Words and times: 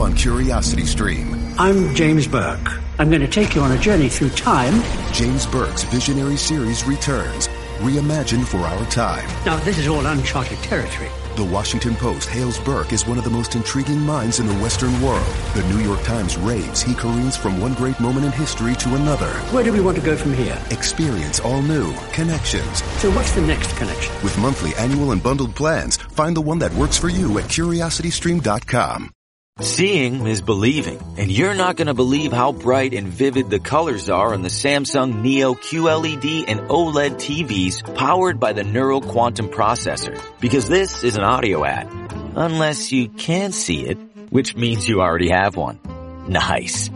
on 0.00 0.14
Curiosity 0.14 0.84
Stream. 0.84 1.54
I'm 1.58 1.94
James 1.94 2.26
Burke. 2.26 2.80
I'm 2.98 3.08
going 3.08 3.20
to 3.20 3.28
take 3.28 3.54
you 3.54 3.62
on 3.62 3.72
a 3.72 3.78
journey 3.78 4.08
through 4.08 4.30
time. 4.30 4.82
James 5.12 5.46
Burke's 5.46 5.82
visionary 5.84 6.36
series 6.36 6.84
returns, 6.84 7.48
reimagined 7.78 8.46
for 8.46 8.58
our 8.58 8.86
time. 8.86 9.26
Now, 9.44 9.56
this 9.60 9.78
is 9.78 9.88
all 9.88 10.04
uncharted 10.06 10.58
territory. 10.58 11.10
The 11.36 11.44
Washington 11.44 11.94
Post 11.94 12.28
hails 12.28 12.58
Burke 12.58 12.92
as 12.92 13.06
one 13.06 13.18
of 13.18 13.24
the 13.24 13.30
most 13.30 13.54
intriguing 13.54 14.00
minds 14.00 14.40
in 14.40 14.46
the 14.46 14.54
Western 14.54 15.00
world. 15.00 15.26
The 15.54 15.62
New 15.68 15.78
York 15.78 16.02
Times 16.02 16.36
raves 16.36 16.82
he 16.82 16.94
careens 16.94 17.36
from 17.36 17.60
one 17.60 17.74
great 17.74 17.98
moment 18.00 18.26
in 18.26 18.32
history 18.32 18.74
to 18.76 18.94
another. 18.94 19.30
Where 19.52 19.62
do 19.62 19.72
we 19.72 19.80
want 19.80 19.96
to 19.96 20.02
go 20.02 20.16
from 20.16 20.32
here? 20.32 20.60
Experience 20.70 21.40
all 21.40 21.62
new 21.62 21.92
connections. 22.12 22.82
So, 23.00 23.10
what's 23.12 23.32
the 23.32 23.42
next 23.42 23.76
connection? 23.76 24.14
With 24.22 24.36
monthly, 24.38 24.74
annual, 24.74 25.12
and 25.12 25.22
bundled 25.22 25.54
plans, 25.54 25.96
find 25.96 26.36
the 26.36 26.40
one 26.40 26.58
that 26.58 26.74
works 26.74 26.98
for 26.98 27.08
you 27.08 27.38
at 27.38 27.44
curiositystream.com. 27.44 29.12
Seeing 29.60 30.24
is 30.28 30.40
believing, 30.40 31.00
and 31.16 31.32
you're 31.32 31.54
not 31.54 31.74
going 31.74 31.88
to 31.88 31.94
believe 31.94 32.30
how 32.30 32.52
bright 32.52 32.94
and 32.94 33.08
vivid 33.08 33.50
the 33.50 33.58
colors 33.58 34.08
are 34.08 34.32
on 34.32 34.42
the 34.42 34.50
Samsung 34.50 35.20
Neo 35.20 35.54
QLED 35.54 36.44
and 36.46 36.60
OLED 36.68 37.14
TVs 37.16 37.96
powered 37.96 38.38
by 38.38 38.52
the 38.52 38.62
Neural 38.62 39.00
Quantum 39.00 39.48
Processor. 39.48 40.16
Because 40.38 40.68
this 40.68 41.02
is 41.02 41.16
an 41.16 41.24
audio 41.24 41.64
ad. 41.64 41.88
Unless 42.36 42.92
you 42.92 43.08
can 43.08 43.50
see 43.50 43.84
it, 43.84 43.98
which 44.30 44.54
means 44.54 44.88
you 44.88 45.00
already 45.00 45.30
have 45.30 45.56
one. 45.56 45.80
Nice. 46.28 46.88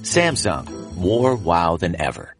Samsung. 0.00 0.96
More 0.96 1.36
wow 1.36 1.76
than 1.76 2.00
ever. 2.00 2.34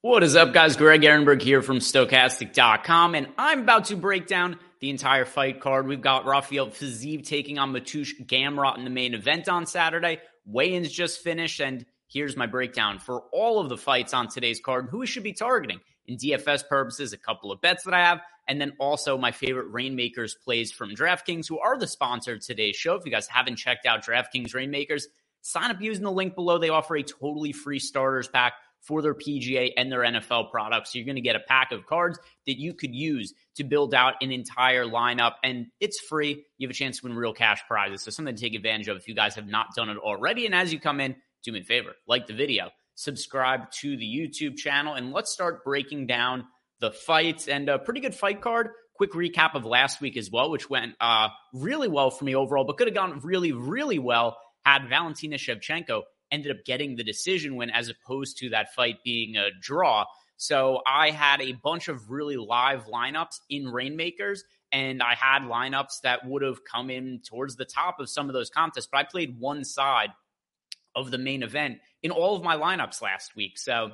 What 0.00 0.22
is 0.22 0.36
up, 0.36 0.54
guys? 0.54 0.76
Greg 0.76 1.02
Ehrenberg 1.02 1.42
here 1.42 1.60
from 1.60 1.80
Stokastic.com, 1.80 3.14
and 3.14 3.26
I'm 3.36 3.60
about 3.60 3.86
to 3.86 3.96
break 3.96 4.26
down 4.26 4.58
the 4.86 4.90
entire 4.90 5.24
fight 5.24 5.58
card. 5.58 5.88
We've 5.88 6.00
got 6.00 6.26
Rafael 6.26 6.68
Fiziev 6.68 7.26
taking 7.26 7.58
on 7.58 7.72
Mateusz 7.72 8.24
Gamrot 8.24 8.78
in 8.78 8.84
the 8.84 8.90
main 8.90 9.14
event 9.14 9.48
on 9.48 9.66
Saturday. 9.66 10.20
Weigh-ins 10.44 10.92
just 10.92 11.24
finished, 11.24 11.60
and 11.60 11.84
here's 12.06 12.36
my 12.36 12.46
breakdown 12.46 13.00
for 13.00 13.24
all 13.32 13.58
of 13.58 13.68
the 13.68 13.76
fights 13.76 14.14
on 14.14 14.28
today's 14.28 14.60
card, 14.60 14.86
who 14.88 14.98
we 14.98 15.06
should 15.08 15.24
be 15.24 15.32
targeting 15.32 15.80
in 16.06 16.16
DFS 16.16 16.68
purposes, 16.68 17.12
a 17.12 17.16
couple 17.16 17.50
of 17.50 17.60
bets 17.60 17.82
that 17.82 17.94
I 17.94 18.04
have, 18.04 18.20
and 18.46 18.60
then 18.60 18.74
also 18.78 19.18
my 19.18 19.32
favorite 19.32 19.72
Reignmakers 19.72 20.34
plays 20.44 20.70
from 20.70 20.90
DraftKings, 20.90 21.48
who 21.48 21.58
are 21.58 21.76
the 21.76 21.88
sponsor 21.88 22.34
of 22.34 22.46
today's 22.46 22.76
show. 22.76 22.94
If 22.94 23.04
you 23.04 23.10
guys 23.10 23.26
haven't 23.26 23.56
checked 23.56 23.86
out 23.86 24.04
DraftKings 24.04 24.52
Reignmakers, 24.52 25.06
sign 25.40 25.72
up 25.72 25.80
using 25.80 26.04
the 26.04 26.12
link 26.12 26.36
below. 26.36 26.58
They 26.58 26.68
offer 26.68 26.94
a 26.94 27.02
totally 27.02 27.50
free 27.50 27.80
starters 27.80 28.28
pack 28.28 28.52
for 28.86 29.02
their 29.02 29.14
PGA 29.14 29.72
and 29.76 29.90
their 29.90 30.00
NFL 30.00 30.50
products. 30.50 30.94
You're 30.94 31.04
going 31.04 31.16
to 31.16 31.22
get 31.22 31.36
a 31.36 31.40
pack 31.40 31.72
of 31.72 31.86
cards 31.86 32.18
that 32.46 32.58
you 32.58 32.74
could 32.74 32.94
use 32.94 33.34
to 33.56 33.64
build 33.64 33.94
out 33.94 34.14
an 34.20 34.30
entire 34.30 34.84
lineup. 34.84 35.32
And 35.42 35.66
it's 35.80 36.00
free. 36.00 36.44
You 36.58 36.68
have 36.68 36.74
a 36.74 36.78
chance 36.78 37.00
to 37.00 37.06
win 37.06 37.16
real 37.16 37.32
cash 37.32 37.60
prizes. 37.66 38.02
So 38.02 38.10
something 38.10 38.34
to 38.34 38.40
take 38.40 38.54
advantage 38.54 38.88
of 38.88 38.96
if 38.96 39.08
you 39.08 39.14
guys 39.14 39.34
have 39.34 39.46
not 39.46 39.74
done 39.74 39.88
it 39.88 39.98
already. 39.98 40.46
And 40.46 40.54
as 40.54 40.72
you 40.72 40.80
come 40.80 41.00
in, 41.00 41.16
do 41.44 41.52
me 41.52 41.60
a 41.60 41.64
favor, 41.64 41.92
like 42.06 42.26
the 42.26 42.34
video, 42.34 42.70
subscribe 42.94 43.70
to 43.70 43.96
the 43.96 44.04
YouTube 44.04 44.56
channel, 44.56 44.94
and 44.94 45.12
let's 45.12 45.32
start 45.32 45.64
breaking 45.64 46.06
down 46.06 46.44
the 46.80 46.90
fights 46.90 47.48
and 47.48 47.68
a 47.68 47.78
pretty 47.78 48.00
good 48.00 48.14
fight 48.14 48.40
card. 48.40 48.70
Quick 48.94 49.12
recap 49.12 49.54
of 49.54 49.64
last 49.64 50.00
week 50.00 50.16
as 50.16 50.30
well, 50.30 50.50
which 50.50 50.70
went 50.70 50.94
uh, 51.00 51.28
really 51.52 51.88
well 51.88 52.10
for 52.10 52.24
me 52.24 52.34
overall, 52.34 52.64
but 52.64 52.78
could 52.78 52.88
have 52.88 52.94
gone 52.94 53.20
really, 53.22 53.52
really 53.52 53.98
well 53.98 54.38
had 54.64 54.88
Valentina 54.88 55.36
Shevchenko 55.36 56.02
ended 56.30 56.56
up 56.56 56.64
getting 56.64 56.96
the 56.96 57.04
decision 57.04 57.56
win 57.56 57.70
as 57.70 57.88
opposed 57.88 58.38
to 58.38 58.50
that 58.50 58.74
fight 58.74 58.96
being 59.04 59.36
a 59.36 59.50
draw. 59.60 60.04
So 60.36 60.80
I 60.86 61.10
had 61.10 61.40
a 61.40 61.52
bunch 61.52 61.88
of 61.88 62.10
really 62.10 62.36
live 62.36 62.86
lineups 62.86 63.40
in 63.48 63.64
Reignmakers, 63.64 64.40
and 64.72 65.02
I 65.02 65.14
had 65.14 65.42
lineups 65.42 66.02
that 66.02 66.26
would 66.26 66.42
have 66.42 66.64
come 66.64 66.90
in 66.90 67.20
towards 67.26 67.56
the 67.56 67.64
top 67.64 68.00
of 68.00 68.10
some 68.10 68.28
of 68.28 68.34
those 68.34 68.50
contests, 68.50 68.88
but 68.90 68.98
I 68.98 69.04
played 69.04 69.38
one 69.38 69.64
side 69.64 70.10
of 70.94 71.10
the 71.10 71.18
main 71.18 71.42
event 71.42 71.78
in 72.02 72.10
all 72.10 72.36
of 72.36 72.42
my 72.42 72.56
lineups 72.56 73.00
last 73.02 73.36
week. 73.36 73.58
So 73.58 73.92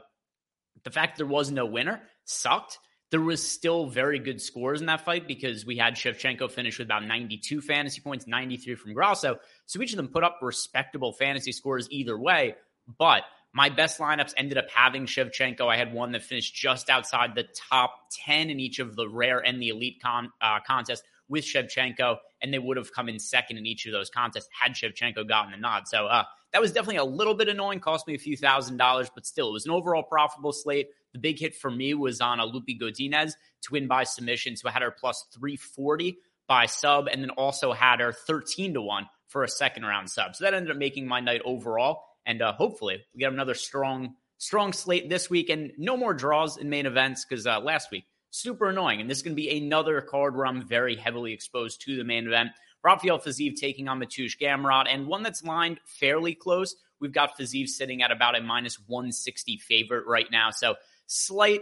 the 0.85 0.91
fact 0.91 1.17
there 1.17 1.27
was 1.27 1.51
no 1.51 1.67
winner 1.67 2.03
sucked 2.25 2.79
there 3.12 3.20
was 3.20 3.46
still 3.46 3.86
very 3.86 4.18
good 4.18 4.40
scores 4.40 4.80
in 4.80 4.86
that 4.86 5.05
fight 5.05 5.28
because 5.28 5.67
we 5.67 5.77
had 5.77 5.95
Shevchenko 5.95 6.50
finish 6.50 6.78
with 6.78 6.86
about 6.86 7.05
92 7.05 7.61
fantasy 7.61 8.00
points, 8.00 8.27
93 8.27 8.74
from 8.74 8.95
Grasso. 8.95 9.36
So 9.67 9.83
each 9.83 9.92
of 9.92 9.98
them 9.98 10.08
put 10.08 10.24
up 10.24 10.39
respectable 10.40 11.12
fantasy 11.12 11.52
scores 11.52 11.86
either 11.90 12.18
way. 12.18 12.56
But 12.98 13.24
my 13.52 13.68
best 13.68 13.98
lineups 13.98 14.33
ended 14.39 14.56
up 14.56 14.64
having 14.74 15.05
Shevchenko. 15.05 15.68
I 15.68 15.77
had 15.77 15.92
one 15.92 16.12
that 16.12 16.23
finished 16.23 16.55
just 16.55 16.89
outside 16.89 17.34
the 17.34 17.45
top 17.70 17.92
10 18.24 18.48
in 18.48 18.58
each 18.58 18.78
of 18.78 18.96
the 18.96 19.06
rare 19.06 19.40
and 19.40 19.61
the 19.61 19.68
elite 19.68 19.98
con- 20.02 20.33
uh, 20.40 20.61
contests 20.67 21.02
with 21.29 21.44
Shevchenko, 21.44 22.17
and 22.40 22.52
they 22.52 22.58
would 22.58 22.79
have 22.79 22.94
come 22.94 23.11
in 23.11 23.18
second 23.18 23.58
in 23.58 23.67
each 23.67 23.84
of 23.84 23.92
those 23.92 24.08
contests 24.08 24.48
had 24.58 24.73
Shevchenko 24.73 25.29
gotten 25.29 25.52
the 25.52 25.58
nod. 25.58 25.86
So 25.86 26.06
uh, 26.06 26.24
that 26.52 26.62
was 26.62 26.73
definitely 26.73 26.96
a 26.96 27.05
little 27.05 27.34
bit 27.34 27.50
annoying, 27.50 27.80
cost 27.80 28.06
me 28.06 28.14
a 28.14 28.18
few 28.18 28.39
thousand 28.39 28.79
dollars, 28.79 29.11
but 29.14 29.27
still, 29.27 29.50
it 29.50 29.52
was 29.52 29.67
an 29.67 29.70
overall 29.70 30.02
profitable 30.02 30.52
slate. 30.52 30.89
The 31.12 31.18
big 31.18 31.39
hit 31.39 31.55
for 31.55 31.70
me 31.70 31.95
was 31.95 32.20
on 32.20 32.40
a 32.40 32.45
Loopy 32.45 32.78
Godinez 32.78 33.33
to 33.62 33.73
win 33.73 33.86
by 33.86 34.05
submission. 34.05 34.56
So 34.56 34.68
I 34.68 34.73
had 34.73 34.83
her 34.83 34.90
plus 34.90 35.24
340 35.34 36.18
by 36.48 36.67
sub 36.67 37.08
and 37.11 37.23
then 37.23 37.30
also 37.30 37.73
had 37.73 38.00
her 38.00 38.12
13 38.12 38.74
to 38.74 38.83
1 38.83 39.06
for 39.28 39.45
a 39.45 39.48
second 39.48 39.84
round 39.84 40.11
sub. 40.11 40.36
So 40.36 40.45
that 40.45 40.55
ended 40.55 40.70
up 40.70 40.77
making 40.77 41.06
my 41.06 41.20
night 41.20 41.42
overall. 41.45 42.05
And 42.27 42.42
uh, 42.42 42.52
hopefully 42.52 43.02
we 43.14 43.20
get 43.20 43.33
another 43.33 43.55
strong, 43.55 44.14
strong 44.39 44.73
slate 44.73 45.08
this 45.08 45.28
week 45.28 45.50
and 45.50 45.73
no 45.78 45.96
more 45.96 46.14
draws 46.14 46.56
in 46.56 46.68
main 46.68 46.86
events 46.86 47.24
because 47.24 47.46
uh, 47.46 47.61
last 47.61 47.90
week, 47.90 48.05
super 48.30 48.70
annoying. 48.70 49.00
And 49.00 49.08
this 49.08 49.18
is 49.18 49.23
going 49.23 49.36
to 49.36 49.42
be 49.42 49.56
another 49.56 50.00
card 50.00 50.36
where 50.36 50.46
I'm 50.46 50.67
very 50.67 50.96
heavily 50.96 51.33
exposed 51.33 51.83
to 51.83 51.96
the 51.96 52.05
main 52.05 52.27
event. 52.27 52.50
Rafael 52.83 53.18
Fiziev 53.18 53.56
taking 53.56 53.89
on 53.89 54.00
Mateusz 54.00 54.36
Gamrot 54.39 54.86
and 54.89 55.06
one 55.06 55.23
that's 55.23 55.44
lined 55.44 55.79
fairly 55.84 56.34
close. 56.34 56.74
We've 57.00 57.12
got 57.12 57.39
Fiziev 57.39 57.68
sitting 57.68 58.02
at 58.02 58.11
about 58.11 58.39
a 58.39 58.42
minus 58.42 58.79
160 58.86 59.58
favorite 59.58 60.06
right 60.06 60.27
now. 60.30 60.50
So 60.50 60.77
slight 61.12 61.61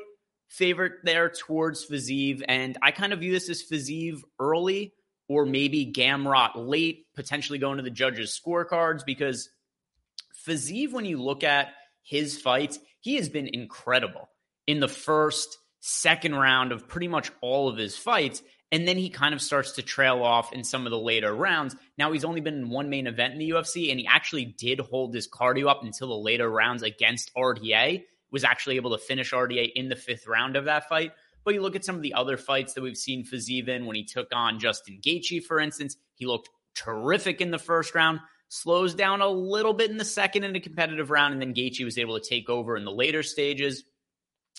favorite 0.48 0.94
there 1.04 1.28
towards 1.28 1.86
Fiziev. 1.86 2.42
And 2.46 2.76
I 2.82 2.90
kind 2.90 3.12
of 3.12 3.20
view 3.20 3.32
this 3.32 3.48
as 3.48 3.62
Fiziev 3.62 4.20
early 4.38 4.94
or 5.28 5.46
maybe 5.46 5.92
Gamrot 5.92 6.52
late, 6.56 7.06
potentially 7.14 7.58
going 7.58 7.76
to 7.76 7.82
the 7.82 7.90
judges' 7.90 8.38
scorecards 8.38 9.04
because 9.04 9.48
Fiziev, 10.46 10.92
when 10.92 11.04
you 11.04 11.22
look 11.22 11.44
at 11.44 11.68
his 12.02 12.40
fights, 12.40 12.78
he 13.00 13.16
has 13.16 13.28
been 13.28 13.48
incredible 13.52 14.28
in 14.66 14.80
the 14.80 14.88
first, 14.88 15.58
second 15.80 16.34
round 16.34 16.72
of 16.72 16.88
pretty 16.88 17.08
much 17.08 17.30
all 17.40 17.68
of 17.68 17.76
his 17.76 17.96
fights. 17.96 18.42
And 18.72 18.86
then 18.86 18.96
he 18.96 19.08
kind 19.08 19.34
of 19.34 19.42
starts 19.42 19.72
to 19.72 19.82
trail 19.82 20.22
off 20.22 20.52
in 20.52 20.62
some 20.62 20.86
of 20.86 20.90
the 20.90 20.98
later 20.98 21.34
rounds. 21.34 21.74
Now 21.98 22.12
he's 22.12 22.24
only 22.24 22.40
been 22.40 22.54
in 22.54 22.70
one 22.70 22.88
main 22.88 23.06
event 23.06 23.32
in 23.32 23.38
the 23.38 23.50
UFC, 23.50 23.90
and 23.90 23.98
he 23.98 24.06
actually 24.06 24.44
did 24.44 24.78
hold 24.78 25.14
his 25.14 25.28
cardio 25.28 25.68
up 25.68 25.82
until 25.82 26.08
the 26.08 26.14
later 26.14 26.48
rounds 26.48 26.82
against 26.82 27.34
RDA 27.34 28.04
was 28.30 28.44
actually 28.44 28.76
able 28.76 28.90
to 28.90 28.98
finish 28.98 29.32
RDA 29.32 29.72
in 29.74 29.88
the 29.88 29.96
fifth 29.96 30.26
round 30.26 30.56
of 30.56 30.66
that 30.66 30.88
fight. 30.88 31.12
But 31.44 31.54
you 31.54 31.62
look 31.62 31.76
at 31.76 31.84
some 31.84 31.96
of 31.96 32.02
the 32.02 32.14
other 32.14 32.36
fights 32.36 32.74
that 32.74 32.82
we've 32.82 32.96
seen 32.96 33.24
Fiziev 33.24 33.68
in 33.68 33.86
when 33.86 33.96
he 33.96 34.04
took 34.04 34.28
on 34.32 34.58
Justin 34.58 35.00
Gaethje, 35.02 35.42
for 35.42 35.58
instance, 35.58 35.96
he 36.14 36.26
looked 36.26 36.50
terrific 36.74 37.40
in 37.40 37.50
the 37.50 37.58
first 37.58 37.94
round, 37.94 38.20
slows 38.48 38.94
down 38.94 39.20
a 39.20 39.28
little 39.28 39.72
bit 39.72 39.90
in 39.90 39.96
the 39.96 40.04
second 40.04 40.44
in 40.44 40.54
a 40.54 40.60
competitive 40.60 41.10
round, 41.10 41.32
and 41.32 41.42
then 41.42 41.54
Gaethje 41.54 41.84
was 41.84 41.98
able 41.98 42.18
to 42.18 42.28
take 42.28 42.50
over 42.50 42.76
in 42.76 42.84
the 42.84 42.92
later 42.92 43.22
stages. 43.22 43.84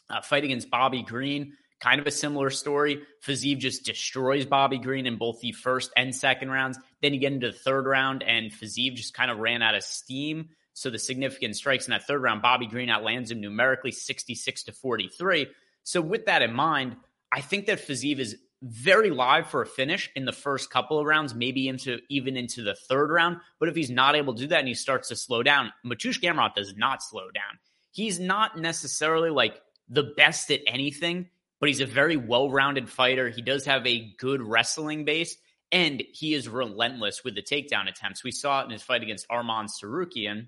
Uh, 0.09 0.21
fight 0.21 0.43
against 0.43 0.69
Bobby 0.69 1.03
Green, 1.03 1.53
kind 1.79 2.01
of 2.01 2.07
a 2.07 2.11
similar 2.11 2.49
story. 2.49 3.01
Fiziev 3.25 3.59
just 3.59 3.85
destroys 3.85 4.45
Bobby 4.45 4.77
Green 4.77 5.05
in 5.05 5.17
both 5.17 5.39
the 5.39 5.51
first 5.51 5.91
and 5.95 6.13
second 6.13 6.51
rounds. 6.51 6.77
Then 7.01 7.13
you 7.13 7.19
get 7.19 7.31
into 7.31 7.51
the 7.51 7.57
third 7.57 7.85
round, 7.85 8.23
and 8.23 8.51
Fiziev 8.51 8.95
just 8.95 9.13
kind 9.13 9.31
of 9.31 9.37
ran 9.37 9.61
out 9.61 9.75
of 9.75 9.83
steam. 9.83 10.49
So 10.73 10.89
the 10.89 10.99
significant 10.99 11.55
strikes 11.55 11.87
in 11.87 11.91
that 11.91 12.07
third 12.07 12.21
round, 12.21 12.41
Bobby 12.41 12.67
Green 12.67 12.89
outlands 12.89 13.31
him 13.31 13.41
numerically 13.41 13.91
66 13.91 14.63
to 14.63 14.71
43. 14.71 15.47
So 15.83 16.01
with 16.01 16.25
that 16.25 16.41
in 16.41 16.53
mind, 16.53 16.95
I 17.31 17.41
think 17.41 17.65
that 17.65 17.85
Fiziev 17.85 18.19
is 18.19 18.37
very 18.63 19.09
live 19.09 19.47
for 19.47 19.63
a 19.63 19.65
finish 19.65 20.11
in 20.15 20.25
the 20.25 20.31
first 20.31 20.69
couple 20.69 20.99
of 20.99 21.05
rounds, 21.05 21.33
maybe 21.33 21.67
into 21.67 21.99
even 22.09 22.37
into 22.37 22.61
the 22.61 22.75
third 22.75 23.09
round. 23.09 23.37
But 23.59 23.69
if 23.69 23.75
he's 23.75 23.89
not 23.89 24.15
able 24.15 24.35
to 24.35 24.41
do 24.41 24.47
that 24.47 24.59
and 24.59 24.67
he 24.67 24.75
starts 24.75 25.07
to 25.09 25.15
slow 25.15 25.41
down, 25.41 25.73
Mateusz 25.85 26.21
Gamrot 26.21 26.53
does 26.53 26.75
not 26.75 27.01
slow 27.01 27.31
down. 27.31 27.59
He's 27.91 28.19
not 28.19 28.59
necessarily 28.59 29.31
like 29.31 29.59
the 29.89 30.13
best 30.15 30.51
at 30.51 30.61
anything, 30.67 31.29
but 31.59 31.69
he's 31.69 31.81
a 31.81 31.85
very 31.85 32.17
well-rounded 32.17 32.87
fighter. 32.87 33.29
He 33.29 33.41
does 33.41 33.65
have 33.65 33.85
a 33.85 34.13
good 34.17 34.41
wrestling 34.41 35.05
base, 35.05 35.35
and 35.71 36.03
he 36.11 36.33
is 36.33 36.47
relentless 36.47 37.23
with 37.23 37.35
the 37.35 37.41
takedown 37.41 37.89
attempts. 37.89 38.23
We 38.23 38.31
saw 38.31 38.61
it 38.61 38.65
in 38.65 38.71
his 38.71 38.83
fight 38.83 39.03
against 39.03 39.27
Arman 39.27 39.69
Tsarukyan 39.69 40.47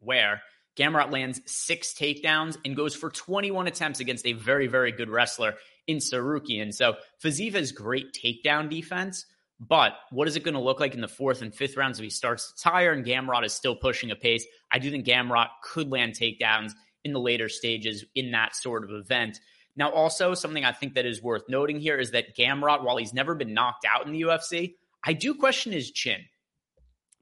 where 0.00 0.42
Gamrot 0.76 1.10
lands 1.10 1.40
six 1.46 1.92
takedowns 1.92 2.56
and 2.64 2.76
goes 2.76 2.94
for 2.94 3.10
21 3.10 3.66
attempts 3.66 4.00
against 4.00 4.26
a 4.26 4.32
very, 4.32 4.68
very 4.68 4.92
good 4.92 5.10
wrestler 5.10 5.54
in 5.86 5.98
Tsarukyan. 5.98 6.72
So 6.72 6.94
Fiziev 7.22 7.54
has 7.54 7.72
great 7.72 8.12
takedown 8.12 8.70
defense, 8.70 9.26
but 9.58 9.94
what 10.10 10.28
is 10.28 10.36
it 10.36 10.44
going 10.44 10.54
to 10.54 10.60
look 10.60 10.78
like 10.78 10.94
in 10.94 11.00
the 11.00 11.08
fourth 11.08 11.42
and 11.42 11.52
fifth 11.52 11.76
rounds 11.76 11.98
if 11.98 12.04
he 12.04 12.10
starts 12.10 12.52
to 12.52 12.62
tire 12.62 12.92
and 12.92 13.04
Gamrot 13.04 13.44
is 13.44 13.52
still 13.52 13.74
pushing 13.74 14.12
a 14.12 14.16
pace? 14.16 14.46
I 14.70 14.78
do 14.78 14.90
think 14.90 15.04
Gamrot 15.04 15.48
could 15.64 15.90
land 15.90 16.14
takedowns 16.14 16.72
in 17.02 17.12
the 17.12 17.20
later 17.20 17.48
stages 17.48 18.04
in 18.14 18.30
that 18.30 18.54
sort 18.54 18.84
of 18.84 18.90
event. 18.90 19.40
Now, 19.74 19.90
also 19.90 20.34
something 20.34 20.64
I 20.64 20.72
think 20.72 20.94
that 20.94 21.06
is 21.06 21.22
worth 21.22 21.42
noting 21.48 21.80
here 21.80 21.98
is 21.98 22.12
that 22.12 22.36
Gamrot, 22.36 22.84
while 22.84 22.96
he's 22.96 23.14
never 23.14 23.34
been 23.34 23.54
knocked 23.54 23.84
out 23.84 24.06
in 24.06 24.12
the 24.12 24.22
UFC, 24.22 24.74
I 25.04 25.12
do 25.12 25.34
question 25.34 25.72
his 25.72 25.90
chin. 25.90 26.20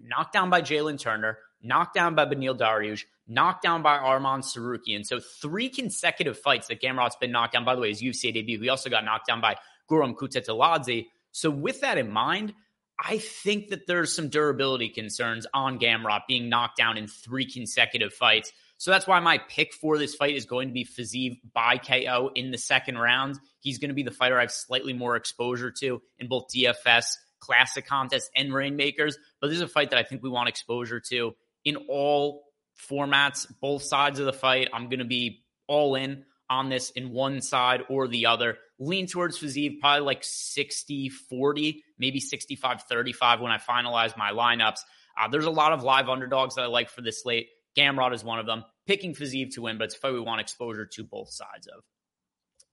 Knocked 0.00 0.32
down 0.32 0.50
by 0.50 0.60
Jalen 0.60 0.98
Turner, 0.98 1.38
knocked 1.62 1.94
down 1.94 2.14
by 2.14 2.26
Beneil 2.26 2.56
Dariush, 2.56 3.04
knocked 3.26 3.62
down 3.62 3.82
by 3.82 3.98
Arman 3.98 4.40
Tsarukyan. 4.40 5.04
So 5.04 5.20
three 5.20 5.68
consecutive 5.68 6.38
fights 6.38 6.68
that 6.68 6.80
Gamrot's 6.80 7.16
been 7.16 7.32
knocked 7.32 7.54
down. 7.54 7.64
By 7.64 7.74
the 7.74 7.80
way, 7.80 7.88
his 7.88 8.02
UFC 8.02 8.32
debut, 8.32 8.60
he 8.60 8.68
also 8.68 8.90
got 8.90 9.04
knocked 9.04 9.26
down 9.26 9.40
by 9.40 9.56
Guram 9.90 10.14
Kutateladze. 10.14 11.06
So 11.32 11.50
with 11.50 11.80
that 11.82 11.98
in 11.98 12.10
mind, 12.10 12.54
I 12.98 13.18
think 13.18 13.68
that 13.68 13.86
there's 13.86 14.14
some 14.14 14.28
durability 14.28 14.88
concerns 14.88 15.46
on 15.52 15.78
Gamrot 15.78 16.22
being 16.26 16.48
knocked 16.48 16.78
down 16.78 16.96
in 16.96 17.08
three 17.08 17.44
consecutive 17.44 18.12
fights. 18.14 18.52
So 18.78 18.90
that's 18.90 19.06
why 19.06 19.20
my 19.20 19.38
pick 19.38 19.72
for 19.74 19.98
this 19.98 20.14
fight 20.14 20.34
is 20.34 20.44
going 20.44 20.68
to 20.68 20.74
be 20.74 20.84
Fiziev 20.84 21.38
by 21.52 21.78
KO 21.78 22.30
in 22.34 22.50
the 22.50 22.58
second 22.58 22.98
round. 22.98 23.38
He's 23.60 23.78
going 23.78 23.88
to 23.88 23.94
be 23.94 24.02
the 24.02 24.10
fighter 24.10 24.38
I 24.38 24.42
have 24.42 24.52
slightly 24.52 24.92
more 24.92 25.16
exposure 25.16 25.70
to 25.80 26.02
in 26.18 26.28
both 26.28 26.48
DFS, 26.54 27.16
classic 27.38 27.86
contests, 27.86 28.30
and 28.34 28.50
Reignmakers. 28.50 29.14
But 29.40 29.48
this 29.48 29.56
is 29.56 29.62
a 29.62 29.68
fight 29.68 29.90
that 29.90 29.98
I 29.98 30.02
think 30.02 30.22
we 30.22 30.30
want 30.30 30.48
exposure 30.48 31.00
to 31.08 31.34
in 31.66 31.76
all 31.88 32.44
formats, 32.90 33.46
both 33.60 33.82
sides 33.82 34.18
of 34.18 34.24
the 34.24 34.32
fight. 34.32 34.70
I'm 34.72 34.88
going 34.88 35.00
to 35.00 35.04
be 35.04 35.44
all 35.66 35.96
in 35.96 36.24
on 36.48 36.68
this 36.70 36.90
in 36.90 37.10
one 37.10 37.42
side 37.42 37.82
or 37.90 38.08
the 38.08 38.26
other. 38.26 38.56
Lean 38.78 39.06
towards 39.06 39.38
Fiziev, 39.38 39.80
probably 39.80 40.06
like 40.06 40.22
60 40.22 41.08
40, 41.08 41.82
maybe 41.98 42.20
65 42.20 42.82
35 42.82 43.40
when 43.40 43.50
I 43.52 43.58
finalize 43.58 44.16
my 44.16 44.30
lineups. 44.30 44.78
Uh, 45.20 45.28
there's 45.28 45.46
a 45.46 45.50
lot 45.50 45.72
of 45.72 45.82
live 45.82 46.08
underdogs 46.08 46.54
that 46.54 46.62
I 46.62 46.66
like 46.66 46.88
for 46.88 47.02
this 47.02 47.22
slate. 47.22 47.48
Gamrot 47.76 48.14
is 48.14 48.22
one 48.22 48.38
of 48.38 48.46
them. 48.46 48.64
Picking 48.86 49.14
Fiziev 49.14 49.54
to 49.54 49.62
win, 49.62 49.76
but 49.76 49.84
it's 49.84 49.96
a 49.96 49.98
fight 49.98 50.12
we 50.12 50.20
want 50.20 50.40
exposure 50.40 50.86
to 50.86 51.04
both 51.04 51.30
sides 51.30 51.66
of. 51.66 51.82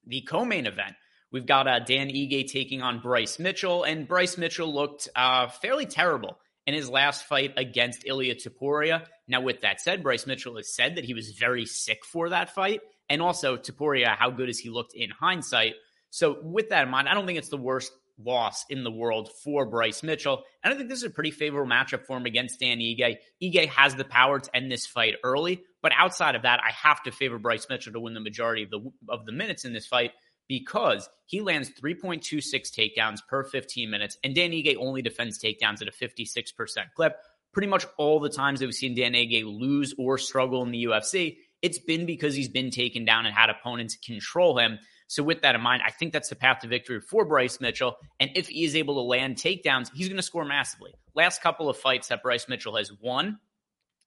The 0.06 0.20
co-main 0.20 0.66
event, 0.66 0.94
we've 1.32 1.46
got 1.46 1.66
uh, 1.66 1.80
Dan 1.80 2.08
Ige 2.08 2.46
taking 2.46 2.80
on 2.80 3.00
Bryce 3.00 3.38
Mitchell, 3.38 3.82
and 3.82 4.06
Bryce 4.06 4.38
Mitchell 4.38 4.72
looked 4.72 5.08
uh, 5.16 5.48
fairly 5.48 5.86
terrible 5.86 6.38
in 6.66 6.74
his 6.74 6.88
last 6.88 7.24
fight 7.24 7.52
against 7.56 8.06
Ilya 8.06 8.36
Topuria. 8.36 9.06
Now, 9.28 9.40
with 9.40 9.60
that 9.62 9.80
said, 9.80 10.02
Bryce 10.02 10.26
Mitchell 10.26 10.56
has 10.56 10.74
said 10.74 10.96
that 10.96 11.04
he 11.04 11.14
was 11.14 11.30
very 11.30 11.66
sick 11.66 12.04
for 12.04 12.30
that 12.30 12.54
fight, 12.54 12.80
and 13.08 13.20
also 13.20 13.56
Topuria, 13.56 14.16
how 14.16 14.30
good 14.30 14.48
has 14.48 14.58
he 14.58 14.70
looked 14.70 14.94
in 14.94 15.10
hindsight? 15.10 15.74
So, 16.10 16.38
with 16.42 16.70
that 16.70 16.84
in 16.84 16.90
mind, 16.90 17.08
I 17.08 17.14
don't 17.14 17.26
think 17.26 17.38
it's 17.38 17.48
the 17.48 17.56
worst 17.56 17.92
loss 18.18 18.64
in 18.70 18.84
the 18.84 18.90
world 18.90 19.30
for 19.42 19.66
Bryce 19.66 20.02
Mitchell. 20.02 20.44
And 20.62 20.72
I 20.72 20.76
think 20.76 20.88
this 20.88 20.98
is 20.98 21.04
a 21.04 21.10
pretty 21.10 21.32
favorable 21.32 21.68
matchup 21.70 22.06
for 22.06 22.16
him 22.16 22.26
against 22.26 22.60
Dan 22.60 22.78
Ige. 22.78 23.16
Ige 23.42 23.68
has 23.68 23.94
the 23.96 24.04
power 24.04 24.38
to 24.38 24.56
end 24.56 24.70
this 24.70 24.86
fight 24.86 25.16
early, 25.24 25.62
but 25.82 25.92
outside 25.96 26.34
of 26.34 26.42
that, 26.42 26.60
I 26.64 26.70
have 26.70 27.02
to 27.02 27.12
favor 27.12 27.38
Bryce 27.38 27.66
Mitchell 27.68 27.92
to 27.92 28.00
win 28.00 28.14
the 28.14 28.20
majority 28.20 28.62
of 28.62 28.70
the 28.70 28.92
of 29.08 29.26
the 29.26 29.32
minutes 29.32 29.64
in 29.64 29.72
this 29.72 29.86
fight 29.86 30.12
because 30.48 31.08
he 31.26 31.40
lands 31.40 31.70
3.26 31.80 32.70
takedowns 32.70 33.18
per 33.28 33.44
15 33.44 33.90
minutes, 33.90 34.18
and 34.22 34.34
Dan 34.34 34.50
Ige 34.50 34.76
only 34.78 35.02
defends 35.02 35.38
takedowns 35.38 35.82
at 35.82 35.88
a 35.88 35.92
56% 35.92 36.52
clip. 36.94 37.16
Pretty 37.52 37.68
much 37.68 37.86
all 37.98 38.20
the 38.20 38.28
times 38.28 38.60
that 38.60 38.66
we've 38.66 38.74
seen 38.74 38.94
Dan 38.94 39.12
Ige 39.12 39.44
lose 39.44 39.94
or 39.98 40.18
struggle 40.18 40.62
in 40.62 40.70
the 40.70 40.84
UFC, 40.84 41.36
it's 41.62 41.78
been 41.78 42.04
because 42.04 42.34
he's 42.34 42.48
been 42.48 42.70
taken 42.70 43.04
down 43.04 43.26
and 43.26 43.34
had 43.34 43.48
opponents 43.48 43.96
control 43.96 44.58
him. 44.58 44.78
So, 45.06 45.22
with 45.22 45.42
that 45.42 45.54
in 45.54 45.60
mind, 45.60 45.82
I 45.86 45.90
think 45.90 46.12
that's 46.12 46.28
the 46.30 46.36
path 46.36 46.60
to 46.60 46.68
victory 46.68 47.00
for 47.00 47.24
Bryce 47.24 47.60
Mitchell. 47.60 47.96
And 48.18 48.30
if 48.34 48.48
he 48.48 48.64
is 48.64 48.74
able 48.74 48.94
to 48.94 49.00
land 49.02 49.36
takedowns, 49.36 49.90
he's 49.94 50.08
going 50.08 50.16
to 50.16 50.22
score 50.22 50.44
massively. 50.44 50.92
Last 51.14 51.42
couple 51.42 51.68
of 51.68 51.76
fights 51.76 52.08
that 52.08 52.22
Bryce 52.22 52.48
Mitchell 52.48 52.76
has 52.76 52.92
won, 53.00 53.38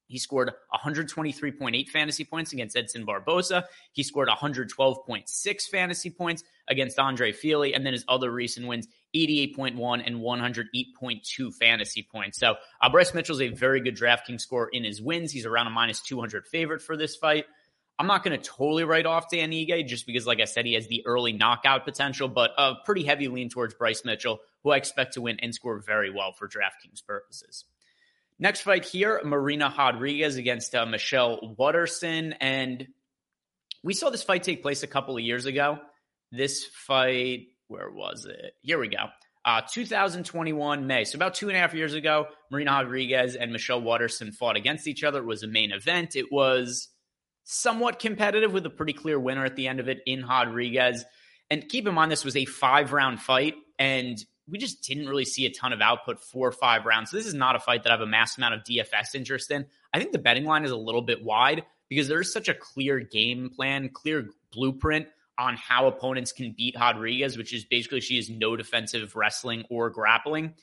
he 0.07 0.18
scored 0.18 0.51
123.8 0.74 1.89
fantasy 1.89 2.24
points 2.24 2.54
against 2.54 2.77
Edson 2.77 3.06
Barboza. 3.06 3.65
He 3.92 4.04
scored 4.04 4.30
112.6 4.30 5.62
fantasy 5.69 6.09
points 6.09 6.44
against 6.68 6.98
Andre 6.98 7.31
Fili. 7.31 7.74
And 7.74 7.86
then 7.86 7.94
his 7.94 8.06
other 8.07 8.31
recent 8.31 8.68
wins, 8.68 8.88
88.1 9.15 10.04
and 10.06 10.18
108.2 10.18 11.54
fantasy 11.54 12.07
points. 12.09 12.39
So 12.39 12.56
uh, 12.81 12.89
Bryce 12.89 13.13
Mitchell's 13.13 13.42
a 13.42 13.50
very 13.50 13.81
good 13.81 13.98
DraftKings 13.98 14.42
score 14.42 14.69
in 14.71 14.83
his 14.83 15.01
wins. 15.01 15.31
He's 15.31 15.45
around 15.45 15.68
a 15.68 15.71
minus 15.71 16.01
200 16.01 16.48
favorite 16.48 16.81
for 16.81 16.95
this 16.95 17.15
fight. 17.15 17.45
I'm 18.00 18.07
not 18.07 18.24
going 18.24 18.39
to 18.39 18.44
totally 18.44 18.83
write 18.83 19.07
off 19.07 19.30
Dan 19.31 19.51
Ige 19.51 19.88
just 19.88 20.06
because, 20.06 20.27
like 20.27 20.39
I 20.39 20.45
said, 20.45 20.68
he 20.68 20.75
has 20.75 20.88
the 20.88 21.04
early 21.07 21.33
knockout 21.33 21.83
potential, 21.83 22.27
but 22.27 22.51
a 22.56 22.75
pretty 22.86 23.04
heavy 23.04 23.27
lean 23.27 23.50
towards 23.50 23.74
Bryce 23.74 24.06
Mitchell, 24.06 24.39
who 24.63 24.69
I 24.69 24.77
expect 24.77 25.13
to 25.13 25.21
win 25.21 25.39
and 25.39 25.54
score 25.54 25.80
very 25.80 26.12
well 26.12 26.31
for 26.31 26.48
DraftKings 26.48 27.04
purposes. 27.06 27.65
Next 28.39 28.62
fight 28.62 28.86
here, 28.86 29.22
Marina 29.24 29.74
Rodriguez 29.75 30.36
against 30.36 30.75
uh, 30.75 30.86
Michelle 30.86 31.56
Waterson. 31.57 32.34
And 32.34 32.88
we 33.84 33.94
saw 33.94 34.10
this 34.10 34.24
fight 34.24 34.44
take 34.44 34.62
place 34.62 34.84
a 34.84 34.88
couple 34.88 35.16
of 35.16 35.24
years 35.24 35.45
ago. 35.45 35.80
This 36.31 36.66
fight, 36.66 37.48
where 37.68 37.89
was 37.89 38.25
it? 38.25 38.54
Here 38.62 38.80
we 38.80 38.89
go. 38.89 39.07
Uh, 39.44 39.62
2021 39.72 40.88
May. 40.88 41.06
So 41.06 41.16
about 41.16 41.34
two 41.34 41.48
and 41.48 41.57
a 41.57 41.60
half 41.60 41.74
years 41.74 41.94
ago, 41.94 42.28
Marina 42.51 42.72
Rodriguez 42.72 43.36
and 43.36 43.51
Michelle 43.51 43.81
Waterson 43.81 44.31
fought 44.31 44.57
against 44.57 44.88
each 44.88 45.04
other. 45.04 45.19
It 45.19 45.25
was 45.25 45.44
a 45.44 45.48
main 45.48 45.72
event. 45.72 46.16
It 46.16 46.31
was 46.31 46.90
somewhat 47.45 47.98
competitive 47.98 48.51
with 48.51 48.66
a 48.66 48.69
pretty 48.69 48.94
clear 48.94 49.18
winner 49.18 49.45
at 49.45 49.56
the 49.56 49.68
end 49.68 49.80
of 49.80 49.88
it 49.88 50.00
in 50.06 50.25
Rodriguez. 50.25 51.06
And 51.50 51.68
keep 51.68 51.88
in 51.88 51.94
mind, 51.94 52.12
this 52.12 52.25
was 52.25 52.36
a 52.36 52.44
five 52.44 52.92
round 52.92 53.22
fight, 53.22 53.56
and 53.80 54.18
we 54.50 54.58
just 54.58 54.84
didn't 54.84 55.08
really 55.08 55.26
see 55.26 55.46
a 55.46 55.52
ton 55.52 55.74
of 55.74 55.82
output 55.82 56.24
for 56.24 56.52
five 56.52 56.86
rounds. 56.86 57.12
So 57.12 57.18
this 57.18 57.26
is 57.26 57.34
not 57.34 57.56
a 57.56 57.60
fight 57.60 57.84
that 57.84 57.90
I 57.90 57.94
have 57.94 58.02
a 58.02 58.08
mass 58.08 58.38
amount 58.38 58.56
of 58.56 58.64
DFS 58.64 59.14
interest 59.14 59.52
in. 59.52 59.66
I 59.94 60.00
think 60.00 60.12
the 60.12 60.20
betting 60.20 60.46
line 60.46 60.64
is 60.64 60.72
a 60.72 60.78
little 60.78 61.02
bit 61.02 61.24
wide 61.24 61.64
because 61.90 62.08
there's 62.08 62.32
such 62.32 62.48
a 62.48 62.54
clear 62.54 63.00
game 63.00 63.50
plan, 63.50 63.90
clear 63.90 64.30
blueprint 64.52 65.08
on 65.38 65.56
how 65.56 65.88
opponents 65.88 66.32
can 66.32 66.54
beat 66.58 66.76
Rodriguez, 66.80 67.38
which 67.38 67.54
is 67.54 67.66
basically 67.66 68.02
she 68.02 68.16
has 68.16 68.30
no 68.30 68.56
defensive 68.56 69.16
wrestling 69.16 69.66
or 69.70 69.90
grappling. 69.90 70.54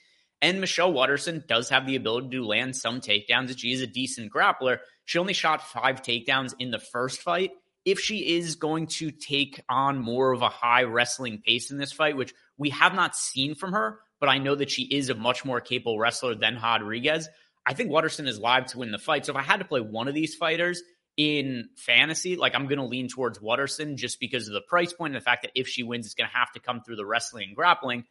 And 0.43 0.61
Michelle 0.61 0.93
Waterson 0.93 1.45
does 1.47 1.69
have 1.69 1.87
the 1.87 1.97
ability 1.97 2.31
to 2.31 2.45
land 2.45 2.77
some 2.77 3.01
takedowns, 3.01 3.57
she 3.59 3.73
is 3.73 3.81
a 3.81 3.87
decent 3.87 4.33
grappler. 4.33 4.79
She 5.05 5.19
only 5.19 5.33
shot 5.33 5.67
five 5.67 6.03
takedowns 6.03 6.55
in 6.59 6.71
the 6.71 6.79
first 6.79 7.21
fight. 7.21 7.53
If 7.85 8.01
she 8.01 8.37
is 8.37 8.57
going 8.57 8.87
to 8.89 9.11
take 9.11 9.63
on 9.69 9.99
more 9.99 10.33
of 10.33 10.43
a 10.43 10.49
high 10.49 10.85
wrestling 10.85 11.43
pace 11.45 11.71
in 11.71 11.77
this 11.77 11.93
fight, 11.93 12.17
which 12.17 12.35
we 12.59 12.71
have 12.71 12.95
not 12.95 13.17
seen 13.17 13.55
from 13.55 13.73
her, 13.73 14.01
but 14.21 14.29
I 14.29 14.39
know 14.39 14.55
that 14.55 14.71
she 14.71 14.83
is 14.83 15.11
a 15.11 15.15
much 15.15 15.45
more 15.45 15.61
capable 15.61 15.99
wrestler 15.99 16.35
than 16.35 16.59
Rodriguez, 16.63 17.29
I 17.67 17.75
think 17.75 17.91
Waterson 17.91 18.27
is 18.27 18.39
live 18.39 18.67
to 18.67 18.79
win 18.79 18.91
the 18.91 18.99
fight. 18.99 19.25
So 19.25 19.33
if 19.33 19.39
I 19.39 19.43
had 19.43 19.61
to 19.61 19.65
play 19.65 19.81
one 19.81 20.09
of 20.09 20.15
these 20.15 20.35
fighters 20.35 20.83
in 21.17 21.69
fantasy, 21.77 22.37
like 22.37 22.55
I'm 22.55 22.67
going 22.67 22.79
to 22.79 22.85
lean 22.85 23.09
towards 23.09 23.41
Waterson 23.41 23.97
just 23.97 24.21
because 24.21 24.49
of 24.49 24.55
the 24.55 24.61
price 24.61 24.93
point 24.93 25.15
and 25.15 25.21
the 25.21 25.25
fact 25.25 25.43
that 25.43 25.53
if 25.55 25.69
she 25.69 25.83
wins, 25.83 26.07
it's 26.07 26.15
going 26.15 26.29
to 26.29 26.37
have 26.37 26.53
to 26.53 26.61
come 26.61 26.83
through 26.83 26.97
the 26.97 27.07
wrestling 27.07 27.49
and 27.49 27.57
grappling. 27.57 28.05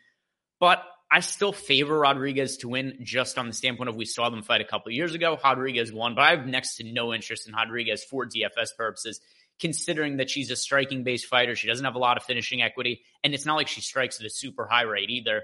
But 0.59 0.83
I 1.11 1.19
still 1.19 1.53
favor 1.53 1.99
Rodriguez 1.99 2.57
to 2.57 2.69
win 2.69 2.99
just 3.03 3.37
on 3.37 3.47
the 3.47 3.53
standpoint 3.53 3.89
of 3.89 3.95
we 3.95 4.05
saw 4.05 4.29
them 4.29 4.41
fight 4.41 4.61
a 4.61 4.65
couple 4.65 4.91
years 4.91 5.13
ago. 5.13 5.37
Rodriguez 5.43 5.93
won, 5.93 6.15
but 6.15 6.21
I 6.21 6.31
have 6.31 6.47
next 6.47 6.77
to 6.77 6.83
no 6.83 7.13
interest 7.13 7.47
in 7.47 7.53
Rodriguez 7.53 8.03
for 8.03 8.25
DFS 8.25 8.69
purposes, 8.75 9.19
considering 9.63 10.17
that 10.17 10.29
she's 10.29 10.51
a 10.51 10.57
striking 10.57 11.05
based 11.05 11.25
fighter. 11.25 11.55
She 11.55 11.69
doesn't 11.69 11.85
have 11.85 11.95
a 11.95 11.99
lot 11.99 12.17
of 12.17 12.23
finishing 12.23 12.61
equity, 12.61 13.01
and 13.23 13.33
it's 13.33 13.45
not 13.45 13.55
like 13.55 13.69
she 13.69 13.79
strikes 13.79 14.19
at 14.19 14.25
a 14.25 14.29
super 14.29 14.67
high 14.67 14.81
rate 14.81 15.09
either. 15.09 15.41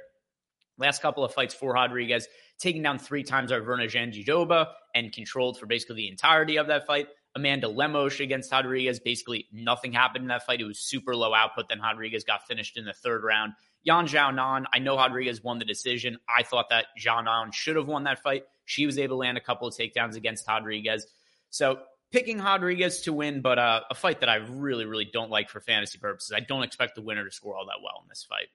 Last 0.77 1.01
couple 1.01 1.23
of 1.23 1.33
fights 1.33 1.53
for 1.53 1.71
Rodriguez, 1.71 2.27
taking 2.57 2.81
down 2.81 2.99
three 2.99 3.23
times 3.23 3.49
our 3.49 3.61
Virna 3.61 3.85
Jandiroba 3.85 4.71
and 4.93 5.13
controlled 5.13 5.57
for 5.57 5.67
basically 5.67 5.95
the 5.95 6.09
entirety 6.09 6.57
of 6.57 6.67
that 6.67 6.85
fight. 6.85 7.07
Amanda 7.33 7.69
Lemos 7.69 8.19
against 8.19 8.51
Rodriguez, 8.51 8.99
basically 8.99 9.47
nothing 9.53 9.93
happened 9.93 10.23
in 10.23 10.27
that 10.27 10.45
fight. 10.45 10.59
It 10.59 10.65
was 10.65 10.79
super 10.79 11.15
low 11.15 11.33
output. 11.33 11.69
Then 11.69 11.79
Rodriguez 11.79 12.25
got 12.25 12.45
finished 12.45 12.77
in 12.77 12.83
the 12.83 12.91
third 12.91 13.23
round. 13.23 13.53
Yan 13.83 14.05
Xiaonan, 14.05 14.65
I 14.73 14.79
know 14.79 14.97
Rodriguez 14.97 15.41
won 15.41 15.59
the 15.59 15.65
decision. 15.65 16.17
I 16.27 16.43
thought 16.43 16.67
that 16.71 16.87
Xiaonan 17.01 17.53
should 17.53 17.77
have 17.77 17.87
won 17.87 18.03
that 18.03 18.21
fight. 18.21 18.43
She 18.65 18.85
was 18.85 18.97
able 18.97 19.15
to 19.15 19.19
land 19.19 19.37
a 19.37 19.41
couple 19.41 19.65
of 19.69 19.73
takedowns 19.73 20.17
against 20.17 20.45
Rodriguez. 20.45 21.07
So 21.51 21.79
picking 22.11 22.39
Rodriguez 22.39 23.01
to 23.01 23.13
win, 23.13 23.41
but 23.41 23.59
uh, 23.59 23.81
a 23.89 23.95
fight 23.95 24.21
that 24.21 24.29
I 24.29 24.35
really, 24.35 24.85
really 24.85 25.09
don't 25.11 25.29
like 25.29 25.49
for 25.49 25.59
fantasy 25.59 25.97
purposes. 25.97 26.33
I 26.35 26.39
don't 26.39 26.63
expect 26.63 26.95
the 26.95 27.01
winner 27.01 27.25
to 27.25 27.31
score 27.31 27.55
all 27.55 27.65
that 27.65 27.81
well 27.83 28.01
in 28.03 28.09
this 28.09 28.25
fight. 28.27 28.47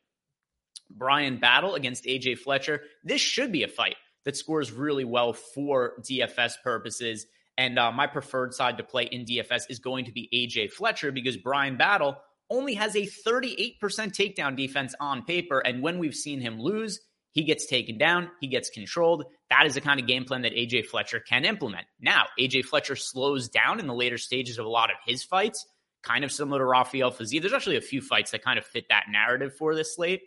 Brian 0.91 1.39
Battle 1.39 1.75
against 1.75 2.05
AJ 2.05 2.39
Fletcher. 2.39 2.83
This 3.03 3.21
should 3.21 3.53
be 3.53 3.63
a 3.63 3.69
fight 3.69 3.97
that 4.25 4.37
scores 4.37 4.73
really 4.73 5.05
well 5.05 5.33
for 5.33 5.95
DFS 6.01 6.55
purposes. 6.63 7.27
And 7.57 7.79
uh, 7.79 7.93
my 7.93 8.07
preferred 8.07 8.55
side 8.55 8.79
to 8.79 8.85
play 8.85 9.05
in 9.05 9.25
DFS 9.25 9.65
is 9.69 9.79
going 9.79 10.07
to 10.07 10.13
be 10.13 10.29
AJ 10.33 10.73
Fletcher 10.73 11.13
because 11.13 11.37
Brian 11.37 11.77
Battle 11.77 12.17
only 12.51 12.75
has 12.75 12.95
a 12.97 13.07
38% 13.07 13.79
takedown 13.79 14.57
defense 14.57 14.95
on 15.01 15.23
paper. 15.23 15.61
And 15.61 15.83
when 15.83 15.99
we've 15.99 16.15
seen 16.15 16.41
him 16.41 16.61
lose, 16.61 17.01
he 17.35 17.43
gets 17.43 17.67
taken 17.67 17.99
down, 17.99 18.31
he 18.41 18.47
gets 18.47 18.71
controlled. 18.71 19.25
That 19.51 19.67
is 19.67 19.75
the 19.75 19.81
kind 19.81 19.99
of 19.99 20.07
game 20.07 20.25
plan 20.25 20.43
that 20.43 20.53
AJ 20.53 20.87
Fletcher 20.87 21.19
can 21.19 21.45
implement. 21.45 21.85
Now, 22.01 22.27
AJ 22.39 22.65
Fletcher 22.65 22.95
slows 22.95 23.49
down 23.49 23.81
in 23.81 23.89
the 23.89 23.95
later 23.95 24.19
stages 24.19 24.59
of 24.59 24.67
a 24.67 24.71
lot 24.71 24.91
of 24.91 24.97
his 25.05 25.25
fights, 25.25 25.67
kind 26.05 26.25
of 26.25 26.31
similar 26.31 26.61
to 26.61 26.65
Rafael 26.65 27.11
Fiziev. 27.11 27.41
There's 27.41 27.53
actually 27.53 27.77
a 27.77 27.83
few 27.83 28.01
fights 28.01 28.31
that 28.31 28.45
kind 28.45 28.57
of 28.57 28.65
fit 28.65 28.85
that 28.89 29.07
narrative 29.11 29.53
for 29.57 29.75
this 29.75 29.97
slate. 29.97 30.23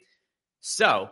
So, 0.60 1.10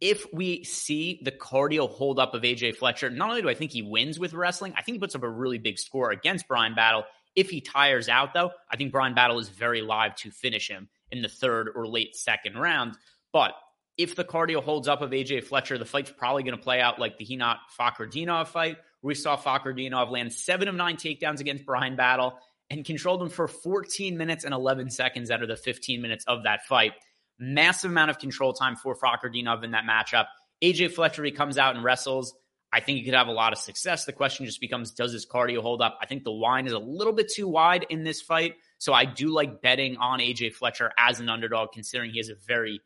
if 0.00 0.26
we 0.32 0.64
see 0.64 1.20
the 1.22 1.30
cardio 1.30 1.88
hold 1.88 2.18
up 2.18 2.34
of 2.34 2.42
AJ 2.42 2.76
Fletcher, 2.76 3.08
not 3.08 3.28
only 3.28 3.42
do 3.42 3.48
I 3.48 3.54
think 3.54 3.70
he 3.70 3.82
wins 3.82 4.18
with 4.18 4.32
wrestling, 4.32 4.74
I 4.76 4.82
think 4.82 4.96
he 4.96 4.98
puts 4.98 5.14
up 5.14 5.22
a 5.22 5.28
really 5.28 5.58
big 5.58 5.78
score 5.78 6.10
against 6.10 6.48
Brian 6.48 6.74
Battle. 6.74 7.04
If 7.36 7.50
he 7.50 7.60
tires 7.60 8.08
out, 8.08 8.34
though, 8.34 8.50
I 8.68 8.76
think 8.76 8.90
Brian 8.90 9.14
Battle 9.14 9.38
is 9.38 9.48
very 9.48 9.82
live 9.82 10.16
to 10.16 10.32
finish 10.32 10.68
him 10.68 10.88
in 11.12 11.22
the 11.22 11.28
third 11.28 11.68
or 11.76 11.86
late 11.86 12.16
second 12.16 12.58
round. 12.58 12.96
But 13.32 13.52
if 14.00 14.16
the 14.16 14.24
cardio 14.24 14.62
holds 14.62 14.88
up 14.88 15.02
of 15.02 15.10
AJ 15.10 15.44
Fletcher, 15.44 15.76
the 15.76 15.84
fight's 15.84 16.10
probably 16.10 16.42
going 16.42 16.56
to 16.56 16.62
play 16.62 16.80
out 16.80 16.98
like 16.98 17.18
the 17.18 17.26
Rinat 17.26 17.58
Fakhretdinov 17.78 18.48
fight. 18.48 18.78
We 19.02 19.14
saw 19.14 19.36
Fakhretdinov 19.36 20.10
land 20.10 20.32
seven 20.32 20.68
of 20.68 20.74
nine 20.74 20.96
takedowns 20.96 21.40
against 21.40 21.66
Brian 21.66 21.96
Battle 21.96 22.38
and 22.70 22.82
controlled 22.82 23.20
him 23.20 23.28
for 23.28 23.46
14 23.46 24.16
minutes 24.16 24.44
and 24.44 24.54
11 24.54 24.88
seconds 24.90 25.30
out 25.30 25.42
of 25.42 25.48
the 25.48 25.56
15 25.56 26.00
minutes 26.00 26.24
of 26.26 26.44
that 26.44 26.64
fight. 26.64 26.92
Massive 27.38 27.90
amount 27.90 28.10
of 28.10 28.18
control 28.18 28.54
time 28.54 28.74
for 28.74 28.96
Fakhretdinov 28.96 29.64
in 29.64 29.72
that 29.72 29.84
matchup. 29.84 30.26
AJ 30.62 30.92
Fletcher, 30.92 31.22
he 31.22 31.30
comes 31.30 31.58
out 31.58 31.74
and 31.74 31.84
wrestles. 31.84 32.34
I 32.72 32.80
think 32.80 32.98
he 32.98 33.04
could 33.04 33.14
have 33.14 33.28
a 33.28 33.32
lot 33.32 33.52
of 33.52 33.58
success. 33.58 34.06
The 34.06 34.12
question 34.14 34.46
just 34.46 34.62
becomes 34.62 34.92
does 34.92 35.12
his 35.12 35.26
cardio 35.26 35.60
hold 35.60 35.82
up? 35.82 35.98
I 36.00 36.06
think 36.06 36.24
the 36.24 36.30
line 36.30 36.66
is 36.66 36.72
a 36.72 36.78
little 36.78 37.12
bit 37.12 37.30
too 37.30 37.48
wide 37.48 37.84
in 37.90 38.02
this 38.04 38.22
fight. 38.22 38.54
So 38.78 38.94
I 38.94 39.04
do 39.04 39.28
like 39.28 39.60
betting 39.60 39.98
on 39.98 40.20
AJ 40.20 40.54
Fletcher 40.54 40.90
as 40.96 41.20
an 41.20 41.28
underdog, 41.28 41.72
considering 41.72 42.12
he 42.12 42.18
has 42.18 42.30
a 42.30 42.36
very 42.46 42.80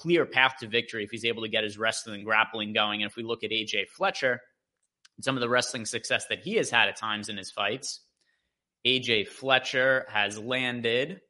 clear 0.00 0.24
path 0.24 0.54
to 0.60 0.66
victory 0.66 1.04
if 1.04 1.10
he's 1.10 1.26
able 1.26 1.42
to 1.42 1.48
get 1.48 1.62
his 1.62 1.76
wrestling 1.76 2.16
and 2.16 2.24
grappling 2.24 2.72
going. 2.72 3.02
And 3.02 3.10
if 3.10 3.16
we 3.16 3.22
look 3.22 3.44
at 3.44 3.50
AJ 3.50 3.88
Fletcher, 3.88 4.40
and 5.18 5.24
some 5.24 5.36
of 5.36 5.42
the 5.42 5.48
wrestling 5.48 5.84
success 5.84 6.26
that 6.28 6.40
he 6.40 6.54
has 6.54 6.70
had 6.70 6.88
at 6.88 6.96
times 6.96 7.28
in 7.28 7.36
his 7.36 7.50
fights, 7.50 8.00
AJ 8.86 9.28
Fletcher 9.28 10.06
has 10.08 10.38
landed. 10.38 11.20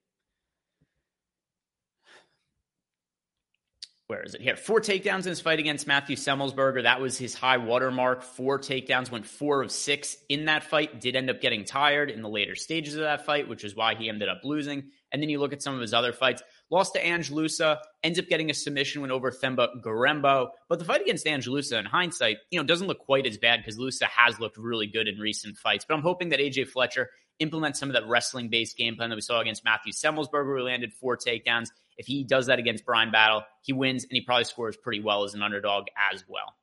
Where 4.07 4.23
is 4.23 4.35
it 4.35 4.41
here? 4.41 4.55
Four 4.57 4.81
takedowns 4.81 5.25
in 5.25 5.31
his 5.31 5.41
fight 5.41 5.59
against 5.59 5.89
Matthew 5.89 6.15
Semelsberger. 6.15 6.85
That 6.85 7.01
was 7.01 7.19
his 7.19 7.35
high 7.35 7.59
watermark. 7.59 8.23
Four 8.23 8.61
takedowns, 8.61 9.11
went 9.11 9.27
four 9.27 9.63
of 9.63 9.73
six 9.73 10.17
in 10.29 10.45
that 10.45 10.63
fight. 10.63 11.01
Did 11.01 11.17
end 11.17 11.29
up 11.29 11.41
getting 11.41 11.65
tired 11.65 12.09
in 12.11 12.23
the 12.23 12.29
later 12.29 12.55
stages 12.55 12.95
of 12.95 13.01
that 13.01 13.27
fight, 13.27 13.49
which 13.49 13.65
is 13.65 13.75
why 13.75 13.97
he 13.97 14.09
ended 14.09 14.29
up 14.29 14.43
losing. 14.45 14.91
And 15.13 15.21
then 15.21 15.29
you 15.29 15.41
look 15.41 15.53
at 15.53 15.63
some 15.63 15.75
of 15.75 15.81
his 15.81 15.95
other 15.95 16.13
fights. 16.13 16.43
Lost 16.71 16.95
to 16.95 17.05
Ange 17.05 17.31
Loosa, 17.31 17.81
ends 18.03 18.19
up 18.19 18.29
getting 18.29 18.51
a 18.51 18.55
submission 18.55 19.03
win 19.03 19.11
over 19.11 19.31
Themba 19.31 19.83
Gorimbo. 19.83 20.51
But 20.69 20.79
the 20.79 20.85
fight 20.85 21.03
against 21.03 21.27
Ange 21.27 21.49
Loosa, 21.49 21.79
in 21.79 21.85
hindsight, 21.85 22.39
you 22.51 22.61
know, 22.61 22.67
doesn't 22.67 22.87
look 22.87 23.01
quite 23.01 23.27
as 23.27 23.39
bad 23.39 23.61
because 23.61 23.79
Loosa 23.79 24.07
has 24.07 24.39
looked 24.39 24.57
really 24.57 24.87
good 24.87 25.09
in 25.09 25.19
recent 25.19 25.57
fights. 25.57 25.85
But 25.87 25.95
I'm 25.95 26.03
hoping 26.03 26.29
that 26.29 26.39
AJ 26.39 26.69
Fletcher 26.69 27.11
implements 27.41 27.81
some 27.81 27.89
of 27.89 27.95
that 27.95 28.07
wrestling 28.07 28.49
based 28.49 28.77
game 28.77 28.97
plan 28.97 29.11
that 29.11 29.17
we 29.17 29.23
saw 29.23 29.41
against 29.41 29.65
Matthew 29.65 29.93
Semelsberger, 29.93 30.59
who 30.59 30.65
landed 30.65 30.93
four 30.93 31.17
takedowns. 31.17 31.69
If 31.97 32.07
he 32.07 32.25
does 32.25 32.47
that 32.47 32.59
against 32.59 32.87
Brian 32.87 33.11
Battle, 33.11 33.43
he 33.63 33.73
wins 33.73 34.05
and 34.05 34.13
he 34.13 34.21
probably 34.21 34.45
scores 34.45 34.77
pretty 34.77 35.01
well 35.01 35.25
as 35.25 35.35
an 35.35 35.43
underdog 35.43 35.87
as 36.13 36.25
well. 36.29 36.55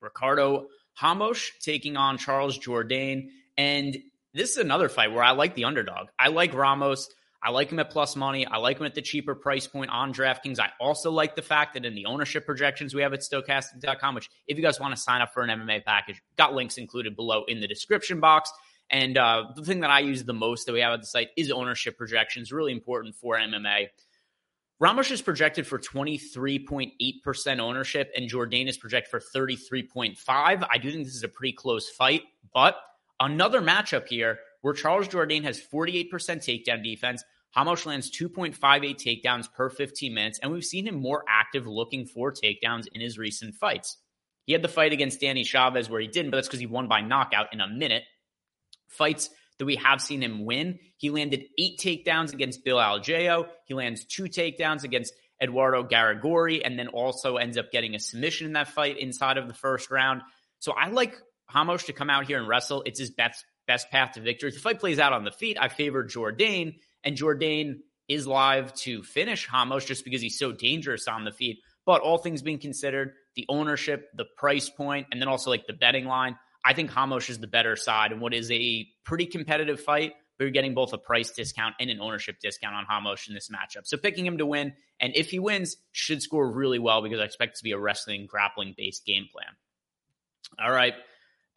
Ricardo 0.00 0.68
Ramos 1.02 1.50
taking 1.60 1.96
on 1.96 2.18
Charles 2.18 2.58
Jourdain. 2.58 3.28
And 3.56 3.96
this 4.34 4.50
is 4.50 4.58
another 4.58 4.88
fight 4.88 5.12
where 5.12 5.24
I 5.24 5.32
like 5.32 5.54
the 5.54 5.64
underdog. 5.64 6.08
I 6.18 6.28
like 6.28 6.54
Ramos. 6.54 7.08
I 7.42 7.50
like 7.50 7.70
him 7.70 7.78
at 7.78 7.90
plus 7.90 8.16
money. 8.16 8.46
I 8.46 8.56
like 8.56 8.78
him 8.78 8.86
at 8.86 8.94
the 8.94 9.02
cheaper 9.02 9.34
price 9.34 9.66
point 9.66 9.90
on 9.90 10.12
DraftKings. 10.12 10.58
I 10.58 10.70
also 10.80 11.10
like 11.10 11.36
the 11.36 11.42
fact 11.42 11.74
that 11.74 11.84
in 11.84 11.94
the 11.94 12.06
ownership 12.06 12.44
projections 12.44 12.94
we 12.94 13.02
have 13.02 13.12
at 13.12 13.20
stokastic.com, 13.20 14.14
which 14.14 14.28
if 14.48 14.56
you 14.56 14.62
guys 14.62 14.80
want 14.80 14.94
to 14.94 15.00
sign 15.00 15.20
up 15.20 15.32
for 15.32 15.42
an 15.42 15.50
MMA 15.50 15.84
package, 15.84 16.20
got 16.36 16.54
links 16.54 16.78
included 16.78 17.14
below 17.14 17.44
in 17.44 17.60
the 17.60 17.68
description 17.68 18.18
box. 18.18 18.50
And 18.90 19.18
uh, 19.18 19.44
the 19.54 19.64
thing 19.64 19.80
that 19.80 19.90
I 19.90 20.00
use 20.00 20.24
the 20.24 20.32
most 20.32 20.66
that 20.66 20.72
we 20.72 20.80
have 20.80 20.92
at 20.94 21.00
the 21.00 21.06
site 21.06 21.28
is 21.36 21.50
ownership 21.50 21.96
projections, 21.96 22.50
really 22.50 22.72
important 22.72 23.14
for 23.14 23.36
MMA. 23.36 23.88
Ramos 24.80 25.10
is 25.10 25.20
projected 25.20 25.66
for 25.66 25.78
23.8% 25.78 27.58
ownership, 27.58 28.12
and 28.16 28.30
Jourdain 28.30 28.68
is 28.68 28.78
projected 28.78 29.10
for 29.10 29.20
33.5. 29.20 30.16
I 30.28 30.78
do 30.78 30.90
think 30.90 31.04
this 31.04 31.16
is 31.16 31.24
a 31.24 31.28
pretty 31.28 31.52
close 31.52 31.90
fight, 31.90 32.22
but 32.54 32.76
another 33.20 33.60
matchup 33.60 34.06
here 34.06 34.38
where 34.60 34.74
Charles 34.74 35.08
Jourdain 35.08 35.44
has 35.44 35.60
48% 35.60 36.10
takedown 36.10 36.82
defense. 36.82 37.24
Hamosh 37.56 37.86
lands 37.86 38.10
2.58 38.10 38.96
takedowns 38.96 39.52
per 39.52 39.70
15 39.70 40.12
minutes, 40.12 40.38
and 40.42 40.52
we've 40.52 40.64
seen 40.64 40.86
him 40.86 40.96
more 40.96 41.24
active 41.28 41.66
looking 41.66 42.06
for 42.06 42.32
takedowns 42.32 42.86
in 42.92 43.00
his 43.00 43.18
recent 43.18 43.54
fights. 43.54 43.96
He 44.44 44.52
had 44.52 44.62
the 44.62 44.68
fight 44.68 44.92
against 44.92 45.20
Danny 45.20 45.44
Chavez 45.44 45.90
where 45.90 46.00
he 46.00 46.08
didn't, 46.08 46.30
but 46.30 46.38
that's 46.38 46.48
because 46.48 46.60
he 46.60 46.66
won 46.66 46.88
by 46.88 47.00
knockout 47.00 47.52
in 47.52 47.60
a 47.60 47.68
minute. 47.68 48.04
Fights 48.88 49.30
that 49.58 49.64
we 49.64 49.76
have 49.76 50.00
seen 50.00 50.22
him 50.22 50.44
win, 50.44 50.78
he 50.96 51.10
landed 51.10 51.44
eight 51.58 51.78
takedowns 51.78 52.32
against 52.32 52.64
Bill 52.64 52.78
Algeo. 52.78 53.48
He 53.66 53.74
lands 53.74 54.04
two 54.04 54.24
takedowns 54.24 54.84
against 54.84 55.12
Eduardo 55.42 55.84
Garagorri, 55.84 56.62
and 56.64 56.78
then 56.78 56.88
also 56.88 57.36
ends 57.36 57.56
up 57.56 57.70
getting 57.70 57.94
a 57.94 57.98
submission 57.98 58.46
in 58.46 58.52
that 58.54 58.68
fight 58.68 58.98
inside 58.98 59.38
of 59.38 59.48
the 59.48 59.54
first 59.54 59.90
round. 59.90 60.22
So 60.58 60.72
I 60.72 60.88
like 60.88 61.16
Hamosh 61.52 61.86
to 61.86 61.92
come 61.92 62.10
out 62.10 62.26
here 62.26 62.38
and 62.38 62.48
wrestle. 62.48 62.82
It's 62.84 62.98
his 62.98 63.10
best 63.10 63.44
best 63.68 63.90
path 63.90 64.14
to 64.14 64.20
victory. 64.20 64.48
If 64.48 64.56
the 64.56 64.60
fight 64.60 64.80
plays 64.80 64.98
out 64.98 65.12
on 65.12 65.22
the 65.22 65.30
feet, 65.30 65.56
I 65.60 65.68
favor 65.68 66.02
Jourdain, 66.02 66.80
and 67.04 67.16
Jourdain 67.16 67.76
is 68.08 68.26
live 68.26 68.74
to 68.74 69.04
finish 69.04 69.48
Ramos 69.52 69.84
just 69.84 70.04
because 70.04 70.20
he's 70.20 70.38
so 70.38 70.50
dangerous 70.50 71.06
on 71.06 71.24
the 71.24 71.30
feet. 71.30 71.58
But 71.86 72.00
all 72.00 72.18
things 72.18 72.42
being 72.42 72.58
considered, 72.58 73.12
the 73.36 73.46
ownership, 73.48 74.08
the 74.14 74.24
price 74.36 74.68
point, 74.68 75.06
and 75.12 75.20
then 75.20 75.28
also 75.28 75.50
like 75.50 75.66
the 75.66 75.72
betting 75.72 76.06
line, 76.06 76.36
I 76.64 76.74
think 76.74 76.94
Ramos 76.94 77.30
is 77.30 77.38
the 77.38 77.46
better 77.46 77.76
side 77.76 78.10
in 78.10 78.20
what 78.20 78.34
is 78.34 78.50
a 78.50 78.86
pretty 79.04 79.26
competitive 79.26 79.80
fight. 79.80 80.14
But 80.38 80.44
you're 80.44 80.52
getting 80.52 80.74
both 80.74 80.92
a 80.92 80.98
price 80.98 81.32
discount 81.32 81.74
and 81.80 81.90
an 81.90 82.00
ownership 82.00 82.36
discount 82.40 82.74
on 82.74 82.86
Ramos 82.88 83.26
in 83.26 83.34
this 83.34 83.50
matchup. 83.50 83.86
So 83.86 83.96
picking 83.96 84.24
him 84.24 84.38
to 84.38 84.46
win, 84.46 84.74
and 85.00 85.12
if 85.16 85.30
he 85.30 85.40
wins, 85.40 85.76
should 85.92 86.22
score 86.22 86.50
really 86.50 86.78
well 86.78 87.02
because 87.02 87.18
I 87.18 87.24
expect 87.24 87.56
it 87.56 87.58
to 87.58 87.64
be 87.64 87.72
a 87.72 87.78
wrestling 87.78 88.26
grappling 88.26 88.74
based 88.76 89.04
game 89.04 89.26
plan. 89.32 89.56
All 90.64 90.72
right. 90.72 90.94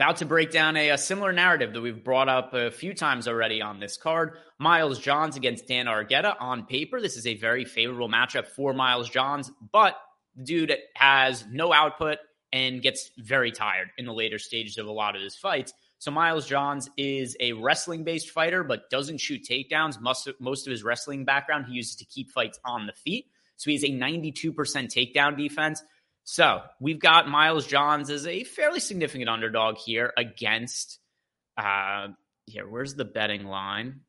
About 0.01 0.15
to 0.17 0.25
break 0.25 0.50
down 0.50 0.77
a, 0.77 0.89
a, 0.89 0.98
similar 0.98 1.31
narrative 1.31 1.74
that 1.74 1.81
we've 1.81 2.03
brought 2.03 2.27
up 2.27 2.55
a 2.55 2.72
few 2.72 2.91
times 2.91 3.27
already 3.27 3.62
on 3.62 3.79
this 3.79 3.98
card. 3.98 4.36
Miles 4.58 4.98
Johns 4.98 5.36
against 5.36 5.67
Dan 5.67 5.86
Argueta. 5.86 6.36
On 6.39 6.65
paper, 6.65 7.00
this 7.00 7.17
is 7.17 7.27
a 7.27 7.36
very 7.36 7.65
favorable 7.65 8.10
matchup 8.10 8.48
for 8.48 8.74
Miles 8.74 9.08
Johns, 9.12 9.51
but 9.72 9.96
the 10.36 10.43
dude 10.43 10.75
has 10.96 11.46
no 11.51 11.72
output 11.72 12.17
and 12.51 12.81
gets 12.81 13.12
very 13.20 13.51
tired 13.51 13.89
in 14.00 14.08
the 14.08 14.12
later 14.12 14.39
stages 14.39 14.79
of 14.79 14.88
a 14.88 14.91
lot 14.91 15.15
of 15.15 15.22
his 15.22 15.36
fights. 15.36 15.72
So 16.00 16.10
Miles 16.10 16.48
Johns 16.48 16.89
is 16.98 17.38
a 17.39 17.53
wrestling 17.53 18.03
based 18.03 18.31
fighter, 18.31 18.63
but 18.63 18.89
doesn't 18.89 19.20
shoot 19.20 19.46
takedowns. 19.48 20.01
Most 20.01 20.27
most 20.39 20.65
of 20.65 20.72
his 20.72 20.84
wrestling 20.84 21.25
background 21.25 21.67
he 21.67 21.75
uses 21.75 21.96
to 21.98 22.05
keep 22.05 22.31
fights 22.31 22.60
on 22.65 22.88
the 22.88 22.93
feet. 22.93 23.27
So 23.58 23.70
he 23.70 23.75
has 23.75 23.84
a 23.84 23.89
92% 23.89 24.55
takedown 24.55 25.38
defense. 25.38 25.84
So 26.24 26.62
we've 26.80 27.00
got 27.00 27.28
Miles 27.28 27.68
Johns 27.68 28.10
as 28.10 28.28
a 28.28 28.44
fairly 28.44 28.80
significant 28.80 29.30
underdog 29.30 29.78
here 29.78 30.13
against. 30.16 31.00
Uh, 31.58 32.10
here, 32.46 32.68
where's 32.68 32.96
the 32.96 33.06
betting 33.06 33.46
line? 33.46 34.01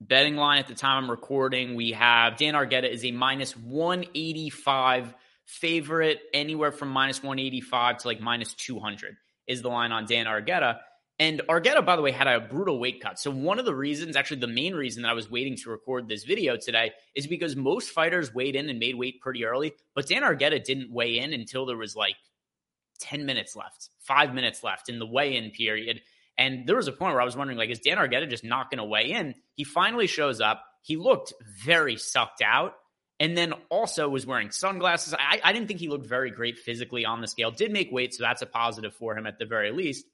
Betting 0.00 0.36
line 0.36 0.60
at 0.60 0.68
the 0.68 0.74
time 0.74 1.04
I'm 1.04 1.10
recording, 1.10 1.74
we 1.74 1.92
have 1.92 2.36
Dan 2.36 2.54
Argueta 2.54 2.88
is 2.88 3.04
a 3.04 3.10
minus 3.10 3.56
185 3.56 5.14
favorite, 5.44 6.20
anywhere 6.32 6.70
from 6.70 6.90
minus 6.90 7.22
185 7.22 7.98
to 7.98 8.08
like 8.08 8.20
minus 8.20 8.54
200 8.54 9.16
is 9.46 9.62
the 9.62 9.68
line 9.68 9.92
on 9.92 10.06
Dan 10.06 10.26
Argueta. 10.26 10.78
And 11.20 11.42
Argueta, 11.48 11.84
by 11.84 11.96
the 11.96 12.02
way, 12.02 12.12
had 12.12 12.28
a 12.28 12.38
brutal 12.38 12.78
weight 12.78 13.02
cut. 13.02 13.18
So 13.18 13.30
one 13.30 13.58
of 13.58 13.64
the 13.64 13.74
reasons, 13.74 14.14
actually 14.14 14.40
the 14.40 14.46
main 14.46 14.74
reason 14.74 15.02
that 15.02 15.08
I 15.08 15.14
was 15.14 15.28
waiting 15.28 15.56
to 15.56 15.70
record 15.70 16.08
this 16.08 16.22
video 16.22 16.56
today 16.56 16.92
is 17.14 17.26
because 17.26 17.56
most 17.56 17.90
fighters 17.90 18.32
weighed 18.32 18.54
in 18.54 18.68
and 18.68 18.78
made 18.78 18.94
weight 18.94 19.20
pretty 19.20 19.44
early, 19.44 19.72
but 19.94 20.06
Dan 20.06 20.22
Argueta 20.22 20.62
didn't 20.62 20.92
weigh 20.92 21.18
in 21.18 21.32
until 21.32 21.66
there 21.66 21.76
was 21.76 21.96
like 21.96 22.14
10 23.00 23.26
minutes 23.26 23.56
left, 23.56 23.90
five 24.00 24.32
minutes 24.32 24.62
left 24.62 24.88
in 24.88 24.98
the 24.98 25.06
weigh-in 25.06 25.50
period. 25.50 26.00
And 26.36 26.68
there 26.68 26.76
was 26.76 26.86
a 26.86 26.92
point 26.92 27.14
where 27.14 27.22
I 27.22 27.24
was 27.24 27.36
wondering, 27.36 27.58
like, 27.58 27.70
is 27.70 27.80
Dan 27.80 27.96
Argueta 27.96 28.30
just 28.30 28.44
not 28.44 28.70
going 28.70 28.78
to 28.78 28.84
weigh 28.84 29.10
in? 29.10 29.34
He 29.54 29.64
finally 29.64 30.06
shows 30.06 30.40
up. 30.40 30.62
He 30.82 30.96
looked 30.96 31.32
very 31.64 31.96
sucked 31.96 32.42
out. 32.42 32.74
And 33.20 33.36
then 33.36 33.52
also 33.68 34.08
was 34.08 34.24
wearing 34.24 34.52
sunglasses. 34.52 35.12
I, 35.12 35.40
I 35.42 35.52
didn't 35.52 35.66
think 35.66 35.80
he 35.80 35.88
looked 35.88 36.06
very 36.06 36.30
great 36.30 36.56
physically 36.56 37.04
on 37.04 37.20
the 37.20 37.26
scale. 37.26 37.50
Did 37.50 37.72
make 37.72 37.90
weight, 37.90 38.14
so 38.14 38.22
that's 38.22 38.42
a 38.42 38.46
positive 38.46 38.94
for 38.94 39.18
him 39.18 39.26
at 39.26 39.40
the 39.40 39.44
very 39.44 39.72
least. 39.72 40.04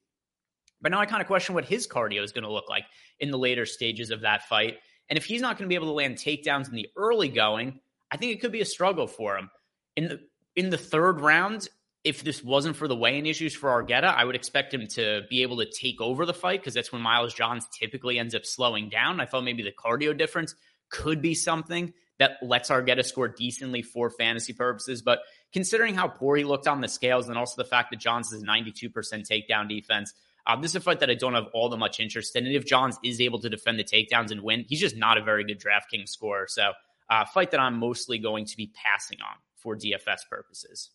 But 0.80 0.92
now 0.92 1.00
I 1.00 1.06
kind 1.06 1.20
of 1.20 1.26
question 1.26 1.54
what 1.54 1.64
his 1.64 1.86
cardio 1.86 2.22
is 2.22 2.32
going 2.32 2.44
to 2.44 2.52
look 2.52 2.68
like 2.68 2.84
in 3.18 3.30
the 3.30 3.38
later 3.38 3.66
stages 3.66 4.10
of 4.10 4.20
that 4.22 4.48
fight. 4.48 4.76
And 5.08 5.16
if 5.16 5.24
he's 5.24 5.40
not 5.40 5.58
going 5.58 5.66
to 5.66 5.68
be 5.68 5.74
able 5.74 5.88
to 5.88 5.92
land 5.92 6.16
takedowns 6.16 6.68
in 6.68 6.74
the 6.74 6.88
early 6.96 7.28
going, 7.28 7.80
I 8.10 8.16
think 8.16 8.32
it 8.32 8.40
could 8.40 8.52
be 8.52 8.60
a 8.60 8.66
struggle 8.66 9.06
for 9.06 9.36
him. 9.36 9.50
In 9.96 10.08
the 10.08 10.20
in 10.56 10.70
the 10.70 10.78
third 10.78 11.20
round, 11.20 11.68
if 12.04 12.22
this 12.22 12.44
wasn't 12.44 12.76
for 12.76 12.86
the 12.86 12.94
weigh-in 12.94 13.26
issues 13.26 13.54
for 13.54 13.70
Argueta, 13.70 14.14
I 14.14 14.24
would 14.24 14.36
expect 14.36 14.72
him 14.72 14.86
to 14.88 15.22
be 15.28 15.42
able 15.42 15.56
to 15.56 15.66
take 15.66 16.00
over 16.00 16.26
the 16.26 16.34
fight 16.34 16.60
because 16.60 16.74
that's 16.74 16.92
when 16.92 17.02
Miles 17.02 17.34
Johns 17.34 17.66
typically 17.68 18.18
ends 18.18 18.34
up 18.34 18.44
slowing 18.44 18.88
down. 18.88 19.20
I 19.20 19.26
thought 19.26 19.42
maybe 19.42 19.62
the 19.62 19.72
cardio 19.72 20.16
difference 20.16 20.54
could 20.90 21.22
be 21.22 21.34
something 21.34 21.92
that 22.18 22.32
lets 22.42 22.70
Argueta 22.70 23.04
score 23.04 23.28
decently 23.28 23.82
for 23.82 24.10
fantasy 24.10 24.52
purposes. 24.52 25.02
But 25.02 25.20
considering 25.52 25.94
how 25.94 26.08
poor 26.08 26.36
he 26.36 26.44
looked 26.44 26.68
on 26.68 26.80
the 26.80 26.88
scales 26.88 27.28
and 27.28 27.38
also 27.38 27.60
the 27.60 27.68
fact 27.68 27.90
that 27.90 27.98
Johns 27.98 28.30
has 28.32 28.42
92% 28.42 28.92
takedown 28.92 29.68
defense, 29.68 30.12
um, 30.46 30.60
this 30.60 30.72
is 30.72 30.76
a 30.76 30.80
fight 30.80 31.00
that 31.00 31.10
I 31.10 31.14
don't 31.14 31.34
have 31.34 31.46
all 31.54 31.68
that 31.70 31.76
much 31.78 32.00
interest 32.00 32.36
in. 32.36 32.46
And 32.46 32.54
if 32.54 32.66
Johns 32.66 32.98
is 33.02 33.20
able 33.20 33.38
to 33.40 33.48
defend 33.48 33.78
the 33.78 33.84
takedowns 33.84 34.30
and 34.30 34.42
win, 34.42 34.64
he's 34.68 34.80
just 34.80 34.96
not 34.96 35.16
a 35.16 35.22
very 35.22 35.44
good 35.44 35.60
DraftKings 35.60 36.08
scorer. 36.08 36.46
So, 36.48 36.72
uh, 37.10 37.24
fight 37.26 37.50
that 37.50 37.60
I'm 37.60 37.78
mostly 37.78 38.18
going 38.18 38.46
to 38.46 38.56
be 38.56 38.72
passing 38.74 39.18
on 39.20 39.36
for 39.56 39.76
DFS 39.76 40.28
purposes. 40.28 40.90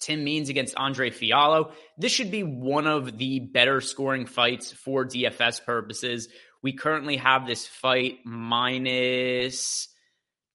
Tim 0.00 0.22
Means 0.22 0.48
against 0.48 0.74
Andre 0.76 1.10
Fialho. 1.10 1.72
This 1.96 2.12
should 2.12 2.30
be 2.30 2.42
one 2.42 2.86
of 2.86 3.16
the 3.16 3.40
better 3.40 3.80
scoring 3.80 4.26
fights 4.26 4.72
for 4.72 5.04
DFS 5.04 5.64
purposes. 5.64 6.28
We 6.62 6.72
currently 6.72 7.16
have 7.16 7.46
this 7.46 7.66
fight 7.66 8.18
minus 8.24 9.88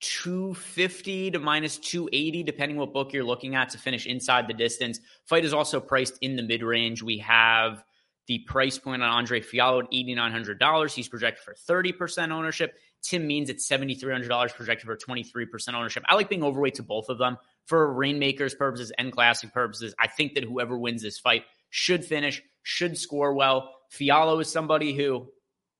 250 0.01 1.31
to 1.31 1.39
minus 1.39 1.77
280, 1.77 2.43
depending 2.43 2.77
what 2.77 2.93
book 2.93 3.11
you're 3.11 3.23
looking 3.23 3.55
at 3.55 3.69
to 3.69 3.77
finish 3.77 4.05
inside 4.05 4.47
the 4.47 4.53
distance. 4.53 4.99
Fight 5.25 5.45
is 5.45 5.53
also 5.53 5.79
priced 5.79 6.17
in 6.21 6.35
the 6.35 6.43
mid 6.43 6.63
range. 6.63 7.01
We 7.01 7.17
have 7.19 7.83
the 8.29 8.37
price 8.37 8.77
point 8.77 9.01
on 9.01 9.09
Andre 9.09 9.41
Fialho 9.41 9.83
at 9.83 9.91
$8,900. 9.91 10.93
He's 10.93 11.09
projected 11.09 11.43
for 11.43 11.55
30% 11.55 12.29
ownership. 12.29 12.77
Tim 13.01 13.25
Means 13.25 13.49
at 13.49 13.57
$7,300, 13.57 14.53
projected 14.53 14.85
for 14.85 14.95
23% 14.95 15.73
ownership. 15.73 16.03
I 16.07 16.13
like 16.13 16.29
being 16.29 16.43
overweight 16.43 16.75
to 16.75 16.83
both 16.83 17.09
of 17.09 17.17
them 17.17 17.37
for 17.65 17.91
Reignmakers 17.91 18.55
purposes 18.55 18.91
and 18.99 19.11
classic 19.11 19.51
purposes. 19.51 19.95
I 19.99 20.05
think 20.05 20.35
that 20.35 20.43
whoever 20.43 20.77
wins 20.77 21.01
this 21.01 21.17
fight 21.17 21.43
should 21.71 22.05
finish, 22.05 22.43
should 22.61 22.99
score 22.99 23.33
well. 23.33 23.73
Fialho 23.91 24.39
is 24.39 24.51
somebody 24.51 24.93
who 24.95 25.27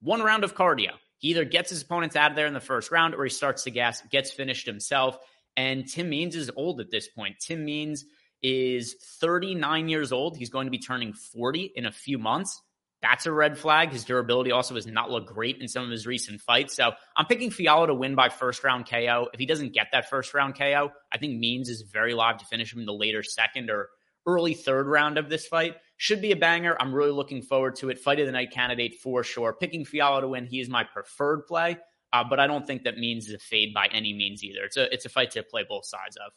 one 0.00 0.20
round 0.20 0.42
of 0.42 0.56
cardio. 0.56 0.90
He 1.18 1.28
either 1.28 1.44
gets 1.44 1.70
his 1.70 1.82
opponents 1.82 2.16
out 2.16 2.32
of 2.32 2.36
there 2.36 2.46
in 2.46 2.54
the 2.54 2.58
first 2.58 2.90
round 2.90 3.14
or 3.14 3.22
he 3.22 3.30
starts 3.30 3.62
to 3.62 3.70
gas, 3.70 4.02
gets 4.10 4.32
finished 4.32 4.66
himself. 4.66 5.18
And 5.56 5.86
Tim 5.86 6.10
Means 6.10 6.34
is 6.34 6.50
old 6.56 6.80
at 6.80 6.90
this 6.90 7.06
point. 7.06 7.36
Tim 7.38 7.64
Means 7.64 8.06
is 8.42 8.96
39 9.20 9.88
years 9.88 10.12
old. 10.12 10.36
He's 10.36 10.50
going 10.50 10.66
to 10.66 10.70
be 10.70 10.78
turning 10.78 11.12
40 11.12 11.72
in 11.74 11.86
a 11.86 11.92
few 11.92 12.18
months. 12.18 12.60
That's 13.02 13.24
a 13.24 13.32
red 13.32 13.56
flag. 13.56 13.90
His 13.90 14.04
durability 14.04 14.52
also 14.52 14.74
has 14.74 14.86
not 14.86 15.10
looked 15.10 15.32
great 15.32 15.58
in 15.60 15.68
some 15.68 15.84
of 15.84 15.90
his 15.90 16.06
recent 16.06 16.40
fights. 16.40 16.76
So 16.76 16.92
I'm 17.16 17.26
picking 17.26 17.50
Fialho 17.50 17.86
to 17.86 17.94
win 17.94 18.14
by 18.14 18.28
first 18.28 18.62
round 18.62 18.88
KO. 18.88 19.28
If 19.32 19.40
he 19.40 19.46
doesn't 19.46 19.72
get 19.72 19.88
that 19.92 20.10
first 20.10 20.34
round 20.34 20.56
KO, 20.58 20.90
I 21.10 21.18
think 21.18 21.38
Means 21.38 21.70
is 21.70 21.82
very 21.82 22.12
live 22.12 22.38
to 22.38 22.44
finish 22.44 22.72
him 22.72 22.80
in 22.80 22.86
the 22.86 22.92
later 22.92 23.22
second 23.22 23.70
or 23.70 23.88
early 24.26 24.52
third 24.52 24.86
round 24.86 25.16
of 25.16 25.30
this 25.30 25.46
fight. 25.46 25.76
Should 25.96 26.20
be 26.20 26.32
a 26.32 26.36
banger. 26.36 26.76
I'm 26.78 26.94
really 26.94 27.10
looking 27.10 27.42
forward 27.42 27.76
to 27.76 27.88
it. 27.88 27.98
Fight 27.98 28.20
of 28.20 28.26
the 28.26 28.32
night 28.32 28.50
candidate 28.52 28.96
for 29.02 29.24
sure. 29.24 29.54
Picking 29.54 29.86
Fialho 29.86 30.20
to 30.20 30.28
win, 30.28 30.46
he 30.46 30.60
is 30.60 30.68
my 30.68 30.84
preferred 30.84 31.46
play, 31.46 31.78
uh, 32.12 32.24
but 32.28 32.38
I 32.38 32.46
don't 32.46 32.66
think 32.66 32.84
that 32.84 32.98
means 32.98 33.28
is 33.28 33.34
a 33.34 33.38
fade 33.38 33.72
by 33.72 33.86
any 33.86 34.12
means 34.12 34.44
either. 34.44 34.64
It's 34.64 34.76
a 34.76 34.92
it's 34.92 35.06
a 35.06 35.10
fight 35.10 35.30
to 35.32 35.42
play 35.42 35.64
both 35.66 35.86
sides 35.86 36.16
of. 36.16 36.32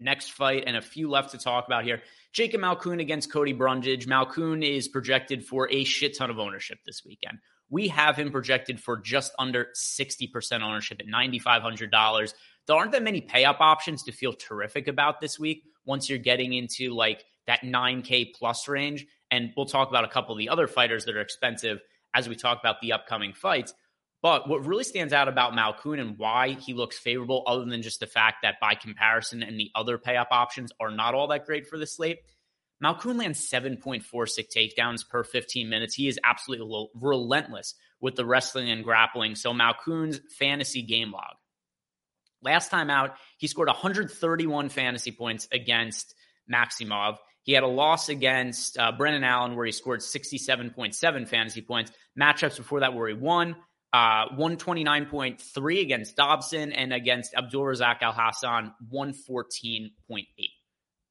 Next 0.00 0.32
fight 0.32 0.64
and 0.66 0.76
a 0.76 0.82
few 0.82 1.10
left 1.10 1.32
to 1.32 1.38
talk 1.38 1.66
about 1.66 1.84
here. 1.84 2.02
Jacob 2.32 2.60
Malkoun 2.60 3.00
against 3.00 3.32
Cody 3.32 3.52
Brundage. 3.52 4.06
Malkoun 4.06 4.64
is 4.64 4.88
projected 4.88 5.44
for 5.44 5.70
a 5.72 5.84
shit 5.84 6.16
ton 6.16 6.30
of 6.30 6.38
ownership 6.38 6.78
this 6.86 7.04
weekend. 7.04 7.38
We 7.70 7.88
have 7.88 8.16
him 8.16 8.30
projected 8.30 8.80
for 8.80 8.96
just 8.96 9.32
under 9.38 9.68
60% 9.76 10.62
ownership 10.62 11.00
at 11.00 11.06
$9,500. 11.06 12.32
There 12.66 12.76
aren't 12.76 12.92
that 12.92 13.02
many 13.02 13.20
pay 13.20 13.44
up 13.44 13.60
options 13.60 14.04
to 14.04 14.12
feel 14.12 14.32
terrific 14.32 14.88
about 14.88 15.20
this 15.20 15.38
week 15.38 15.64
once 15.84 16.08
you're 16.08 16.18
getting 16.18 16.52
into 16.52 16.94
like 16.94 17.24
that 17.46 17.62
9K 17.62 18.34
plus 18.34 18.68
range. 18.68 19.06
And 19.30 19.52
we'll 19.56 19.66
talk 19.66 19.88
about 19.88 20.04
a 20.04 20.08
couple 20.08 20.32
of 20.32 20.38
the 20.38 20.48
other 20.48 20.66
fighters 20.66 21.04
that 21.06 21.16
are 21.16 21.20
expensive 21.20 21.80
as 22.14 22.28
we 22.28 22.36
talk 22.36 22.58
about 22.60 22.80
the 22.80 22.92
upcoming 22.92 23.32
fights. 23.32 23.74
But 24.20 24.48
what 24.48 24.66
really 24.66 24.84
stands 24.84 25.12
out 25.12 25.28
about 25.28 25.52
Malkoun 25.52 26.00
and 26.00 26.18
why 26.18 26.50
he 26.54 26.72
looks 26.72 26.98
favorable, 26.98 27.44
other 27.46 27.64
than 27.64 27.82
just 27.82 28.00
the 28.00 28.06
fact 28.06 28.38
that 28.42 28.60
by 28.60 28.74
comparison 28.74 29.42
and 29.42 29.58
the 29.58 29.70
other 29.74 29.96
pay 29.96 30.16
up 30.16 30.28
options 30.32 30.72
are 30.80 30.90
not 30.90 31.14
all 31.14 31.28
that 31.28 31.46
great 31.46 31.68
for 31.68 31.78
the 31.78 31.86
slate, 31.86 32.18
Malkoun 32.82 33.16
lands 33.16 33.48
7.46 33.48 34.02
takedowns 34.54 35.08
per 35.08 35.22
15 35.22 35.68
minutes. 35.68 35.94
He 35.94 36.08
is 36.08 36.18
absolutely 36.24 36.88
relentless 36.94 37.74
with 38.00 38.16
the 38.16 38.26
wrestling 38.26 38.70
and 38.70 38.84
grappling. 38.84 39.36
So 39.36 39.52
Malkoun's 39.52 40.20
fantasy 40.36 40.82
game 40.82 41.12
log. 41.12 41.34
Last 42.42 42.70
time 42.70 42.90
out, 42.90 43.16
he 43.36 43.48
scored 43.48 43.68
131 43.68 44.68
fantasy 44.68 45.10
points 45.10 45.48
against 45.50 46.14
Maximov. 46.52 47.16
He 47.42 47.52
had 47.52 47.64
a 47.64 47.68
loss 47.68 48.08
against 48.08 48.78
uh, 48.78 48.92
Brendan 48.92 49.24
Allen 49.24 49.56
where 49.56 49.66
he 49.66 49.72
scored 49.72 50.00
67.7 50.00 51.28
fantasy 51.28 51.62
points. 51.62 51.90
Matchups 52.20 52.58
before 52.58 52.80
that 52.80 52.94
where 52.94 53.08
he 53.08 53.14
won 53.14 53.56
uh, 53.92 54.28
129.3 54.36 55.80
against 55.80 56.16
Dobson 56.16 56.72
and 56.72 56.92
against 56.92 57.34
Abdulrazak 57.34 58.00
Alhassan 58.00 58.72
114.8. 58.92 60.24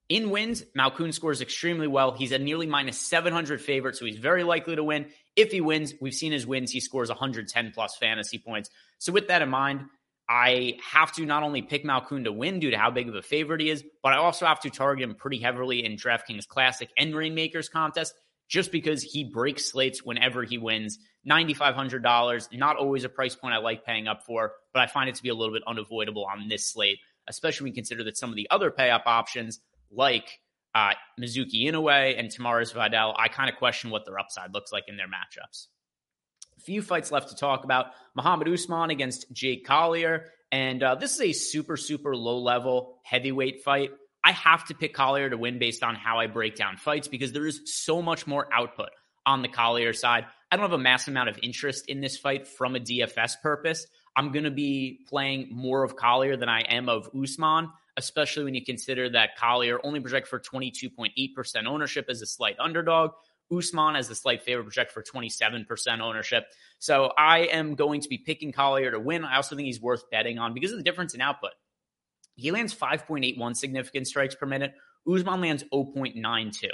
In 0.10 0.30
wins, 0.30 0.64
Malkoun 0.78 1.14
scores 1.14 1.42
extremely 1.42 1.88
well. 1.88 2.12
He's 2.12 2.32
a 2.32 2.40
nearly 2.40 2.66
minus 2.66 2.98
700 2.98 3.60
favorite, 3.60 3.98
so 3.98 4.06
he's 4.06 4.18
very 4.18 4.44
likely 4.44 4.76
to 4.76 4.84
win. 4.84 5.08
If 5.36 5.52
he 5.52 5.60
wins, 5.60 5.94
we've 6.00 6.14
seen 6.14 6.32
his 6.32 6.48
wins, 6.48 6.72
he 6.72 6.80
scores 6.80 7.10
110 7.10 7.72
plus 7.74 7.98
fantasy 7.98 8.38
points. 8.38 8.70
So, 9.00 9.12
with 9.12 9.28
that 9.28 9.42
in 9.42 9.50
mind, 9.50 9.82
I 10.30 10.78
have 10.92 11.12
to 11.14 11.26
not 11.26 11.44
only 11.44 11.62
pick 11.62 11.84
Malkoun 11.84 12.24
to 12.24 12.32
win 12.32 12.60
due 12.60 12.72
to 12.72 12.78
how 12.78 12.90
big 12.90 13.10
of 13.10 13.16
a 13.16 13.22
favorite 13.22 13.62
he 13.62 13.70
is, 13.70 13.84
but 14.02 14.14
I 14.14 14.18
also 14.18 14.46
have 14.46 14.62
to 14.62 14.70
target 14.70 15.04
him 15.04 15.16
pretty 15.16 15.40
heavily 15.40 15.84
in 15.84 15.98
DraftKings 15.98 16.48
Classic 16.48 16.90
and 16.98 17.14
Reignmakers 17.14 17.70
contest 17.70 18.14
just 18.48 18.72
because 18.72 19.04
he 19.04 19.24
breaks 19.24 19.66
slates 19.66 20.04
whenever 20.04 20.44
he 20.44 20.58
wins. 20.58 21.00
$9,500, 21.30 22.58
not 22.58 22.78
always 22.78 23.04
a 23.04 23.10
price 23.10 23.36
point 23.36 23.54
I 23.54 23.58
like 23.58 23.86
paying 23.86 24.08
up 24.08 24.24
for, 24.26 24.54
but 24.74 24.82
I 24.82 24.88
find 24.88 25.10
it 25.10 25.16
to 25.16 25.24
be 25.24 25.30
a 25.30 25.36
little 25.36 25.54
bit 25.54 25.64
unavoidable 25.68 26.26
on 26.26 26.48
this 26.48 26.72
slate, 26.72 27.00
especially 27.28 27.66
when 27.66 27.72
you 27.74 27.76
consider 27.76 28.04
that 28.06 28.18
some 28.18 28.30
of 28.30 28.36
the 28.36 28.48
other 28.50 28.72
pay 28.72 28.90
up 28.90 29.04
options, 29.06 29.60
like 29.92 30.40
uh, 30.74 30.92
Mizuki 31.20 31.66
Inoue 31.66 32.18
and 32.18 32.30
Tamires 32.30 32.74
Vidal, 32.74 33.16
I 33.18 33.28
kind 33.28 33.50
of 33.50 33.58
question 33.58 33.90
what 33.90 34.06
their 34.06 34.20
upside 34.20 34.54
looks 34.54 34.72
like 34.72 34.86
in 34.88 34.96
their 34.96 35.08
matchups. 35.08 35.68
Few 36.60 36.82
fights 36.82 37.12
left 37.12 37.30
to 37.30 37.36
talk 37.36 37.64
about. 37.64 37.88
Muhammad 38.16 38.48
Usman 38.48 38.90
against 38.90 39.32
Jake 39.32 39.66
Collier. 39.66 40.26
And 40.52 40.82
uh, 40.82 40.96
this 40.96 41.14
is 41.14 41.22
a 41.22 41.34
super, 41.34 41.78
super 41.78 42.16
low 42.16 42.40
level 42.40 43.00
heavyweight 43.04 43.64
fight. 43.64 43.92
I 44.28 44.34
have 44.34 44.66
to 44.66 44.76
pick 44.76 44.94
Collier 44.94 45.30
to 45.30 45.38
win 45.38 45.58
based 45.58 45.84
on 45.84 45.96
how 45.96 46.20
I 46.20 46.28
break 46.28 46.58
down 46.58 46.76
fights 46.76 47.08
because 47.08 47.32
there 47.32 47.48
is 47.48 47.62
so 47.64 48.02
much 48.02 48.28
more 48.28 48.54
output 48.54 48.90
on 49.26 49.42
the 49.42 49.48
Collier 49.48 49.94
side. 49.94 50.26
I 50.52 50.58
don't 50.58 50.64
have 50.64 50.74
a 50.74 50.78
massive 50.78 51.14
amount 51.14 51.30
of 51.30 51.40
interest 51.42 51.88
in 51.88 52.02
this 52.02 52.18
fight 52.18 52.46
from 52.46 52.76
a 52.76 52.80
DFS 52.82 53.36
purpose. 53.42 53.88
I'm 54.18 54.34
going 54.34 54.44
to 54.44 54.52
be 54.52 55.06
playing 55.08 55.48
more 55.50 55.82
of 55.82 55.96
Collier 55.96 56.36
than 56.36 56.50
I 56.50 56.60
am 56.64 56.90
of 56.90 57.10
Usman, 57.18 57.70
especially 57.96 58.44
when 58.44 58.54
you 58.54 58.66
consider 58.66 59.10
that 59.12 59.38
Collier 59.38 59.80
only 59.82 60.02
projected 60.02 60.30
for 60.30 60.42
22.8% 60.42 61.66
ownership 61.66 62.08
as 62.10 62.22
a 62.22 62.26
slight 62.26 62.60
underdog. 62.60 63.12
Usman 63.50 63.96
as 63.96 64.10
the 64.10 64.16
slight 64.16 64.44
favorite 64.44 64.66
project 64.66 64.92
for 64.92 65.02
27% 65.02 66.02
ownership. 66.02 66.48
So 66.80 67.14
I 67.18 67.44
am 67.44 67.76
going 67.76 68.02
to 68.02 68.10
be 68.10 68.18
picking 68.18 68.52
Collier 68.52 68.92
to 68.92 69.00
win. 69.00 69.24
I 69.24 69.38
also 69.38 69.56
think 69.56 69.68
he's 69.68 69.80
worth 69.80 70.10
betting 70.12 70.38
on 70.38 70.54
because 70.54 70.74
of 70.74 70.78
the 70.78 70.84
difference 70.84 71.14
in 71.14 71.22
output. 71.22 71.52
He 72.38 72.52
lands 72.52 72.74
5.81 72.74 73.58
significant 73.58 74.08
strikes 74.08 74.36
per 74.36 74.46
minute. 74.46 74.74
Usman 75.12 75.42
lands 75.42 75.64
0.92. 75.74 76.70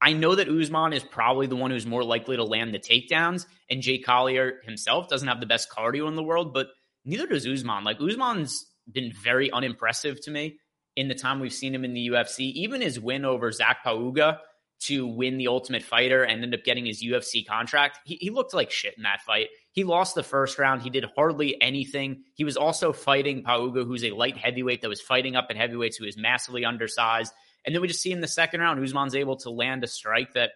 I 0.00 0.12
know 0.12 0.34
that 0.34 0.48
Usman 0.48 0.92
is 0.92 1.02
probably 1.02 1.46
the 1.46 1.56
one 1.56 1.70
who's 1.70 1.86
more 1.86 2.04
likely 2.04 2.36
to 2.36 2.44
land 2.44 2.74
the 2.74 2.78
takedowns, 2.78 3.46
and 3.70 3.80
Jay 3.80 3.98
Collier 3.98 4.60
himself 4.64 5.08
doesn't 5.08 5.26
have 5.26 5.40
the 5.40 5.46
best 5.46 5.70
cardio 5.70 6.06
in 6.06 6.16
the 6.16 6.22
world, 6.22 6.52
but 6.52 6.68
neither 7.04 7.26
does 7.26 7.46
Usman. 7.46 7.82
Like 7.82 7.98
Usman's 8.00 8.66
been 8.92 9.12
very 9.12 9.50
unimpressive 9.50 10.20
to 10.22 10.30
me 10.30 10.58
in 10.96 11.08
the 11.08 11.14
time 11.14 11.40
we've 11.40 11.52
seen 11.52 11.74
him 11.74 11.84
in 11.84 11.94
the 11.94 12.08
UFC. 12.08 12.52
Even 12.52 12.80
his 12.82 13.00
win 13.00 13.24
over 13.24 13.50
Zach 13.52 13.78
Pauga 13.84 14.38
to 14.78 15.06
win 15.06 15.38
the 15.38 15.48
Ultimate 15.48 15.82
Fighter 15.82 16.22
and 16.22 16.42
end 16.42 16.54
up 16.54 16.64
getting 16.64 16.86
his 16.86 17.02
UFC 17.02 17.46
contract, 17.46 17.98
he, 18.04 18.16
he 18.16 18.30
looked 18.30 18.54
like 18.54 18.70
shit 18.70 18.94
in 18.96 19.04
that 19.04 19.22
fight. 19.22 19.48
He 19.72 19.84
lost 19.84 20.14
the 20.14 20.22
first 20.22 20.58
round. 20.58 20.82
He 20.82 20.90
did 20.90 21.04
hardly 21.16 21.60
anything. 21.60 22.24
He 22.34 22.44
was 22.44 22.56
also 22.56 22.92
fighting 22.92 23.42
Pauga, 23.42 23.86
who's 23.86 24.04
a 24.04 24.10
light 24.10 24.36
heavyweight 24.36 24.82
that 24.82 24.88
was 24.88 25.00
fighting 25.00 25.36
up 25.36 25.46
at 25.50 25.56
heavyweights, 25.56 25.96
who 25.96 26.04
is 26.04 26.16
massively 26.16 26.64
undersized. 26.64 27.32
And 27.64 27.74
then 27.74 27.82
we 27.82 27.88
just 27.88 28.00
see 28.00 28.12
in 28.12 28.20
the 28.20 28.28
second 28.28 28.60
round, 28.60 28.82
Usman's 28.82 29.14
able 29.14 29.36
to 29.38 29.50
land 29.50 29.82
a 29.82 29.88
strike 29.88 30.34
that 30.34 30.52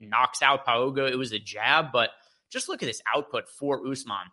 knocks 0.00 0.42
out 0.42 0.66
Pauga. 0.66 1.10
It 1.10 1.18
was 1.18 1.32
a 1.32 1.38
jab, 1.38 1.92
but 1.92 2.10
just 2.50 2.68
look 2.68 2.82
at 2.82 2.86
this 2.86 3.02
output 3.14 3.48
for 3.48 3.86
Usman. 3.86 4.30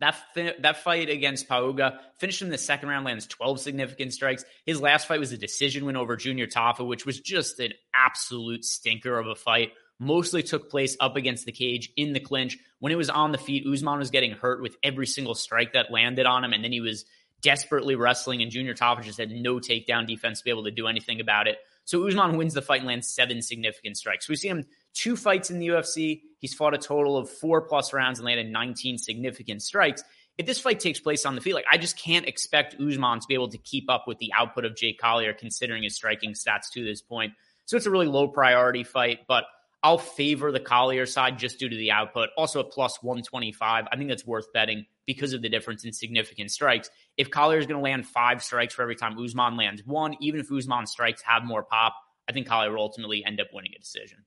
That 0.00 0.16
fi- 0.34 0.54
that 0.60 0.78
fight 0.78 1.08
against 1.08 1.48
Pauga 1.48 1.98
finished 2.18 2.42
in 2.42 2.50
the 2.50 2.58
second 2.58 2.88
round, 2.88 3.06
lands 3.06 3.26
12 3.26 3.60
significant 3.60 4.12
strikes. 4.12 4.44
His 4.66 4.80
last 4.80 5.08
fight 5.08 5.20
was 5.20 5.32
a 5.32 5.38
decision 5.38 5.86
win 5.86 5.96
over 5.96 6.16
Junior 6.16 6.46
Tafa, 6.46 6.86
which 6.86 7.06
was 7.06 7.20
just 7.20 7.60
an 7.60 7.72
absolute 7.94 8.64
stinker 8.64 9.18
of 9.18 9.26
a 9.26 9.34
fight 9.34 9.72
mostly 9.98 10.42
took 10.42 10.70
place 10.70 10.96
up 11.00 11.16
against 11.16 11.46
the 11.46 11.52
cage 11.52 11.90
in 11.96 12.12
the 12.12 12.20
clinch. 12.20 12.58
When 12.80 12.92
it 12.92 12.96
was 12.96 13.10
on 13.10 13.32
the 13.32 13.38
feet, 13.38 13.66
Usman 13.66 13.98
was 13.98 14.10
getting 14.10 14.32
hurt 14.32 14.60
with 14.60 14.76
every 14.82 15.06
single 15.06 15.34
strike 15.34 15.72
that 15.72 15.90
landed 15.90 16.26
on 16.26 16.44
him, 16.44 16.52
and 16.52 16.62
then 16.62 16.72
he 16.72 16.80
was 16.80 17.04
desperately 17.42 17.96
wrestling, 17.96 18.42
and 18.42 18.50
Junior 18.50 18.74
Tafa 18.74 19.02
just 19.02 19.18
had 19.18 19.30
no 19.30 19.56
takedown 19.56 20.06
defense 20.06 20.38
to 20.38 20.44
be 20.44 20.50
able 20.50 20.64
to 20.64 20.70
do 20.70 20.86
anything 20.86 21.20
about 21.20 21.48
it. 21.48 21.58
So 21.84 22.06
Usman 22.06 22.36
wins 22.36 22.54
the 22.54 22.62
fight 22.62 22.80
and 22.80 22.88
lands 22.88 23.08
seven 23.08 23.40
significant 23.42 23.96
strikes. 23.96 24.28
We 24.28 24.36
see 24.36 24.48
him 24.48 24.64
two 24.96 25.16
fights 25.16 25.50
in 25.50 25.58
the 25.58 25.68
UFC. 25.68 26.22
He's 26.38 26.54
fought 26.54 26.74
a 26.74 26.78
total 26.78 27.16
of 27.16 27.30
four 27.30 27.62
plus 27.62 27.92
rounds 27.92 28.18
and 28.18 28.26
landed 28.26 28.50
19 28.50 28.98
significant 28.98 29.62
strikes. 29.62 30.02
If 30.38 30.46
this 30.46 30.58
fight 30.58 30.80
takes 30.80 31.00
place 31.00 31.24
on 31.24 31.34
the 31.34 31.40
feet, 31.40 31.54
like 31.54 31.64
I 31.70 31.78
just 31.78 31.98
can't 31.98 32.26
expect 32.26 32.74
Usman 32.80 33.20
to 33.20 33.26
be 33.26 33.34
able 33.34 33.48
to 33.50 33.58
keep 33.58 33.88
up 33.88 34.04
with 34.06 34.18
the 34.18 34.32
output 34.36 34.64
of 34.64 34.76
Jake 34.76 34.98
Collier, 34.98 35.32
considering 35.32 35.82
his 35.82 35.94
striking 35.94 36.32
stats 36.32 36.70
to 36.74 36.84
this 36.84 37.00
point. 37.00 37.32
So 37.66 37.76
it's 37.76 37.86
a 37.86 37.90
really 37.90 38.06
low 38.06 38.28
priority 38.28 38.84
fight, 38.84 39.20
but 39.28 39.44
I'll 39.82 39.98
favor 39.98 40.50
the 40.50 40.60
Collier 40.60 41.06
side 41.06 41.38
just 41.38 41.58
due 41.58 41.68
to 41.68 41.76
the 41.76 41.90
output. 41.90 42.30
Also, 42.36 42.60
a 42.60 42.64
plus 42.64 43.02
125, 43.02 43.86
I 43.90 43.96
think 43.96 44.08
that's 44.08 44.26
worth 44.26 44.52
betting 44.52 44.84
because 45.06 45.32
of 45.32 45.42
the 45.42 45.48
difference 45.48 45.84
in 45.84 45.92
significant 45.92 46.50
strikes. 46.50 46.90
If 47.16 47.30
Collier 47.30 47.58
is 47.58 47.66
going 47.66 47.78
to 47.78 47.84
land 47.84 48.06
five 48.06 48.42
strikes 48.42 48.74
for 48.74 48.82
every 48.82 48.96
time 48.96 49.18
Usman 49.18 49.56
lands 49.56 49.82
one, 49.84 50.16
even 50.20 50.40
if 50.40 50.50
Usman 50.50 50.86
strikes 50.86 51.22
have 51.22 51.44
more 51.44 51.62
pop, 51.62 51.94
I 52.28 52.32
think 52.32 52.46
Collier 52.46 52.72
will 52.72 52.80
ultimately 52.80 53.24
end 53.24 53.40
up 53.40 53.48
winning 53.52 53.72
a 53.76 53.78
decision. 53.78 54.24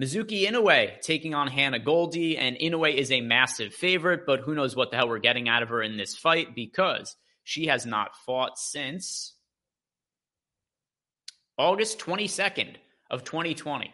Mizuki 0.00 0.46
Inoue 0.46 1.00
taking 1.00 1.34
on 1.34 1.48
Hannah 1.48 1.78
Goldy, 1.78 2.36
and 2.36 2.56
Inoue 2.56 2.94
is 2.94 3.10
a 3.10 3.22
massive 3.22 3.72
favorite, 3.72 4.26
but 4.26 4.40
who 4.40 4.54
knows 4.54 4.76
what 4.76 4.90
the 4.90 4.96
hell 4.98 5.08
we're 5.08 5.18
getting 5.18 5.48
out 5.48 5.62
of 5.62 5.70
her 5.70 5.82
in 5.82 5.96
this 5.96 6.14
fight 6.14 6.54
because 6.54 7.16
she 7.44 7.66
has 7.66 7.86
not 7.86 8.14
fought 8.26 8.58
since 8.58 9.34
August 11.56 11.98
22nd 11.98 12.76
of 13.10 13.24
2020. 13.24 13.90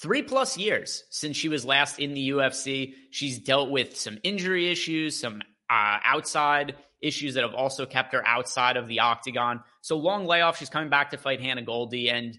Three 0.00 0.22
plus 0.22 0.56
years 0.56 1.04
since 1.10 1.36
she 1.36 1.50
was 1.50 1.66
last 1.66 1.98
in 1.98 2.14
the 2.14 2.30
UFC. 2.30 2.94
She's 3.10 3.38
dealt 3.38 3.70
with 3.70 3.96
some 3.98 4.18
injury 4.22 4.70
issues, 4.70 5.20
some 5.20 5.42
uh, 5.68 5.98
outside 6.02 6.76
issues 7.02 7.34
that 7.34 7.44
have 7.44 7.54
also 7.54 7.84
kept 7.84 8.14
her 8.14 8.26
outside 8.26 8.78
of 8.78 8.88
the 8.88 9.00
octagon. 9.00 9.60
So 9.82 9.98
long 9.98 10.24
layoff. 10.24 10.56
She's 10.56 10.70
coming 10.70 10.88
back 10.88 11.10
to 11.10 11.18
fight 11.18 11.42
Hannah 11.42 11.62
Goldy, 11.62 12.08
and 12.08 12.38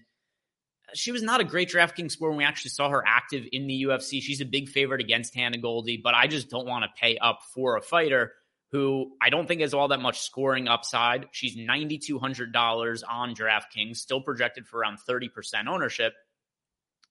she 0.96 1.12
was 1.12 1.22
not 1.22 1.40
a 1.40 1.44
great 1.44 1.70
DraftKings 1.70 2.12
score 2.12 2.28
when 2.30 2.38
we 2.38 2.44
actually 2.44 2.70
saw 2.70 2.88
her 2.88 3.04
active 3.06 3.46
in 3.52 3.66
the 3.66 3.84
UFC. 3.84 4.20
She's 4.22 4.40
a 4.40 4.46
big 4.46 4.68
favorite 4.68 5.00
against 5.00 5.34
Hannah 5.34 5.58
Goldy, 5.58 6.00
but 6.02 6.14
I 6.14 6.26
just 6.26 6.48
don't 6.48 6.66
want 6.66 6.84
to 6.84 7.00
pay 7.00 7.18
up 7.18 7.40
for 7.54 7.76
a 7.76 7.82
fighter 7.82 8.32
who 8.72 9.12
I 9.20 9.30
don't 9.30 9.46
think 9.46 9.60
has 9.60 9.74
all 9.74 9.88
that 9.88 10.00
much 10.00 10.20
scoring 10.20 10.68
upside. 10.68 11.28
She's 11.32 11.56
$9,200 11.56 13.02
on 13.08 13.34
DraftKings, 13.34 13.96
still 13.96 14.20
projected 14.20 14.66
for 14.66 14.80
around 14.80 14.98
30% 15.08 15.66
ownership. 15.68 16.14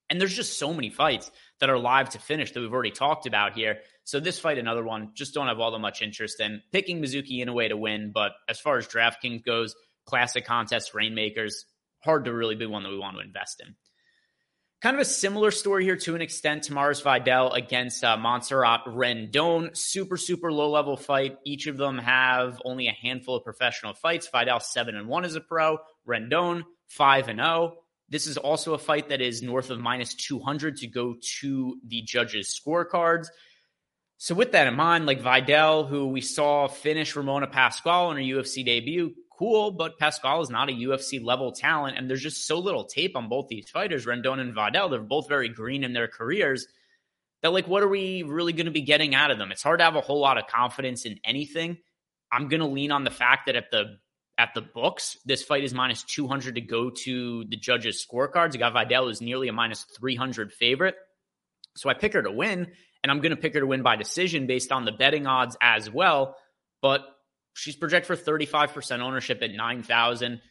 And 0.09 0.21
there's 0.21 0.35
just 0.35 0.59
so 0.59 0.73
many 0.73 0.89
fights 0.89 1.31
that 1.59 1.69
are 1.69 1.79
live 1.79 2.09
to 2.09 2.19
finish 2.19 2.51
that 2.51 2.59
we've 2.59 2.73
already 2.73 2.91
talked 2.91 3.25
about 3.25 3.53
here. 3.53 3.79
So 4.03 4.19
this 4.19 4.37
fight, 4.37 4.59
another 4.59 4.83
one, 4.83 5.11
just 5.15 5.33
don't 5.33 5.47
have 5.47 5.59
all 5.59 5.71
that 5.71 5.79
much 5.79 6.01
interest 6.01 6.39
in. 6.39 6.61
Picking 6.71 7.01
Mizuki 7.01 7.43
Inoue 7.43 7.69
to 7.69 7.77
win, 7.77 8.11
but 8.13 8.33
as 8.47 8.59
far 8.59 8.77
as 8.77 8.87
DraftKings 8.87 9.43
goes, 9.43 9.75
classic 10.05 10.45
contests, 10.45 10.91
Reignmakers, 10.91 11.63
hard 12.05 12.25
to 12.25 12.33
really 12.33 12.55
be 12.55 12.65
one 12.65 12.83
that 12.83 12.89
we 12.89 12.97
want 12.97 13.17
to 13.17 13.23
invest 13.23 13.61
in. 13.61 13.75
Kind 14.81 14.95
of 14.95 15.01
a 15.01 15.05
similar 15.05 15.51
story 15.51 15.83
here 15.83 15.95
to 15.97 16.15
an 16.15 16.21
extent. 16.21 16.63
Tamires 16.63 17.01
Vidal 17.01 17.51
against 17.53 18.03
uh, 18.03 18.17
Montserrat 18.17 18.81
Rendon. 18.85 19.75
Super, 19.75 20.15
super 20.15 20.51
low 20.51 20.69
level 20.69 20.95
fight. 20.95 21.37
Each 21.43 21.65
of 21.67 21.77
them 21.77 21.97
have 21.97 22.61
only 22.63 22.87
a 22.87 22.91
handful 22.91 23.35
of 23.35 23.43
professional 23.43 23.93
fights. 23.93 24.27
Vidal 24.27 24.59
7 24.59 24.95
and 24.95 25.07
1 25.07 25.25
as 25.25 25.35
a 25.35 25.41
pro. 25.41 25.79
Rendon 26.07 26.63
5 26.89 27.29
and 27.29 27.39
0. 27.39 27.77
This 28.09 28.27
is 28.27 28.37
also 28.37 28.75
a 28.75 28.77
fight 28.77 29.09
that 29.09 29.21
is 29.21 29.41
north 29.41 29.71
of 29.71 29.79
minus 29.79 30.13
200 30.13 30.77
to 30.77 30.87
go 30.87 31.15
to 31.39 31.79
the 31.87 32.03
judges' 32.03 32.59
scorecards. 32.63 33.29
So, 34.17 34.35
with 34.35 34.51
that 34.51 34.67
in 34.67 34.75
mind, 34.75 35.07
like 35.07 35.21
Vidal, 35.21 35.85
who 35.85 36.07
we 36.07 36.21
saw 36.21 36.67
finish 36.67 37.15
Ramona 37.15 37.47
Pascual 37.47 38.11
in 38.11 38.17
her 38.17 38.23
UFC 38.23 38.63
debut, 38.63 39.15
cool, 39.37 39.71
but 39.71 39.97
Pascual 39.97 40.41
is 40.41 40.49
not 40.49 40.69
a 40.69 40.73
UFC 40.73 41.23
level 41.23 41.51
talent, 41.51 41.97
and 41.97 42.09
there's 42.09 42.21
just 42.21 42.45
so 42.45 42.59
little 42.59 42.85
tape 42.85 43.15
on 43.15 43.29
both 43.29 43.47
these 43.47 43.69
fighters, 43.69 44.05
Rendon 44.05 44.39
and 44.39 44.53
Vidal. 44.53 44.89
They're 44.89 45.01
both 45.01 45.27
very 45.27 45.49
green 45.49 45.83
in 45.83 45.93
their 45.93 46.07
careers. 46.07 46.67
That 47.41 47.53
like, 47.53 47.67
what 47.67 47.83
are 47.83 47.87
we 47.87 48.23
really 48.23 48.53
going 48.53 48.65
to 48.65 48.71
be 48.71 48.81
getting 48.81 49.13
out 49.13 49.31
of 49.31 49.37
them? 49.37 49.51
It's 49.51 49.63
hard 49.63 49.79
to 49.79 49.85
have 49.85 49.95
a 49.95 50.01
whole 50.01 50.19
lot 50.19 50.37
of 50.37 50.47
confidence 50.47 51.05
in 51.05 51.19
anything. 51.23 51.77
I'm 52.31 52.47
going 52.47 52.61
to 52.61 52.67
lean 52.67 52.91
on 52.91 53.03
the 53.03 53.11
fact 53.11 53.45
that 53.45 53.55
at 53.55 53.71
the 53.71 53.97
at 54.37 54.53
the 54.53 54.61
books, 54.61 55.17
this 55.25 55.43
fight 55.43 55.63
is 55.63 55.73
minus 55.73 56.03
200 56.03 56.55
to 56.55 56.61
go 56.61 56.89
to 56.89 57.45
the 57.45 57.55
judges' 57.55 58.05
scorecards. 58.05 58.53
You 58.53 58.59
got 58.59 58.73
Vidal 58.73 59.07
is 59.09 59.21
nearly 59.21 59.47
a 59.47 59.53
minus 59.53 59.83
300 59.97 60.51
favorite. 60.51 60.95
So 61.77 61.89
I 61.89 61.93
pick 61.93 62.13
her 62.13 62.21
to 62.21 62.31
win, 62.31 62.67
and 63.03 63.11
I'm 63.11 63.21
going 63.21 63.29
to 63.29 63.41
pick 63.41 63.53
her 63.53 63.59
to 63.61 63.67
win 63.67 63.81
by 63.81 63.95
decision 63.95 64.47
based 64.47 64.71
on 64.71 64.83
the 64.83 64.91
betting 64.91 65.27
odds 65.27 65.55
as 65.61 65.89
well. 65.89 66.35
But 66.81 67.01
she's 67.55 67.75
projected 67.75 68.05
for 68.05 68.37
35% 68.37 68.99
ownership 68.99 69.41
at 69.41 69.51
9,000. 69.51 70.41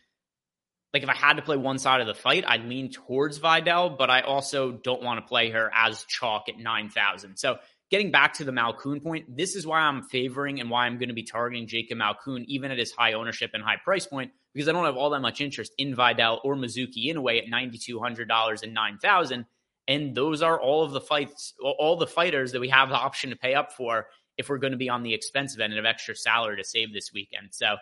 Like 0.92 1.02
if 1.02 1.08
I 1.08 1.14
had 1.14 1.34
to 1.34 1.42
play 1.42 1.56
one 1.56 1.78
side 1.78 2.00
of 2.00 2.06
the 2.06 2.14
fight, 2.14 2.44
I'd 2.46 2.64
lean 2.64 2.90
towards 2.90 3.38
Vidal, 3.38 3.90
but 3.90 4.10
I 4.10 4.22
also 4.22 4.72
don't 4.72 5.02
want 5.02 5.20
to 5.20 5.28
play 5.28 5.50
her 5.50 5.70
as 5.74 6.04
chalk 6.04 6.48
at 6.48 6.58
9,000. 6.58 7.36
So 7.36 7.58
getting 7.90 8.10
back 8.10 8.34
to 8.34 8.44
the 8.44 8.52
Malkoun 8.52 9.02
point, 9.02 9.36
this 9.36 9.54
is 9.54 9.66
why 9.66 9.80
I'm 9.80 10.02
favoring 10.04 10.60
and 10.60 10.70
why 10.70 10.86
I'm 10.86 10.98
going 10.98 11.08
to 11.08 11.14
be 11.14 11.24
targeting 11.24 11.66
Jacob 11.66 11.98
Malkoun, 11.98 12.44
even 12.46 12.70
at 12.70 12.78
his 12.78 12.92
high 12.92 13.12
ownership 13.12 13.50
and 13.54 13.62
high 13.62 13.76
price 13.76 14.06
point, 14.06 14.32
because 14.54 14.68
I 14.68 14.72
don't 14.72 14.84
have 14.84 14.96
all 14.96 15.10
that 15.10 15.20
much 15.20 15.40
interest 15.40 15.74
in 15.76 15.94
Vidal 15.94 16.40
or 16.42 16.56
Mizuki 16.56 17.12
Inoue 17.12 17.38
at 17.38 17.52
$9,200 17.52 18.62
and 18.62 18.72
9,000. 18.72 19.46
And 19.86 20.14
those 20.14 20.40
are 20.40 20.58
all 20.58 20.84
of 20.84 20.92
the 20.92 21.00
fights, 21.00 21.52
all 21.60 21.96
the 21.96 22.06
fighters 22.06 22.52
that 22.52 22.60
we 22.60 22.70
have 22.70 22.88
the 22.88 22.94
option 22.94 23.30
to 23.30 23.36
pay 23.36 23.54
up 23.54 23.72
for 23.72 24.06
if 24.38 24.48
we're 24.48 24.58
going 24.58 24.72
to 24.72 24.76
be 24.76 24.88
on 24.88 25.02
the 25.02 25.14
expensive 25.14 25.60
end 25.60 25.76
of 25.76 25.84
extra 25.84 26.14
salary 26.14 26.56
to 26.56 26.64
save 26.64 26.92
this 26.92 27.12
weekend. 27.12 27.48
So, 27.52 27.76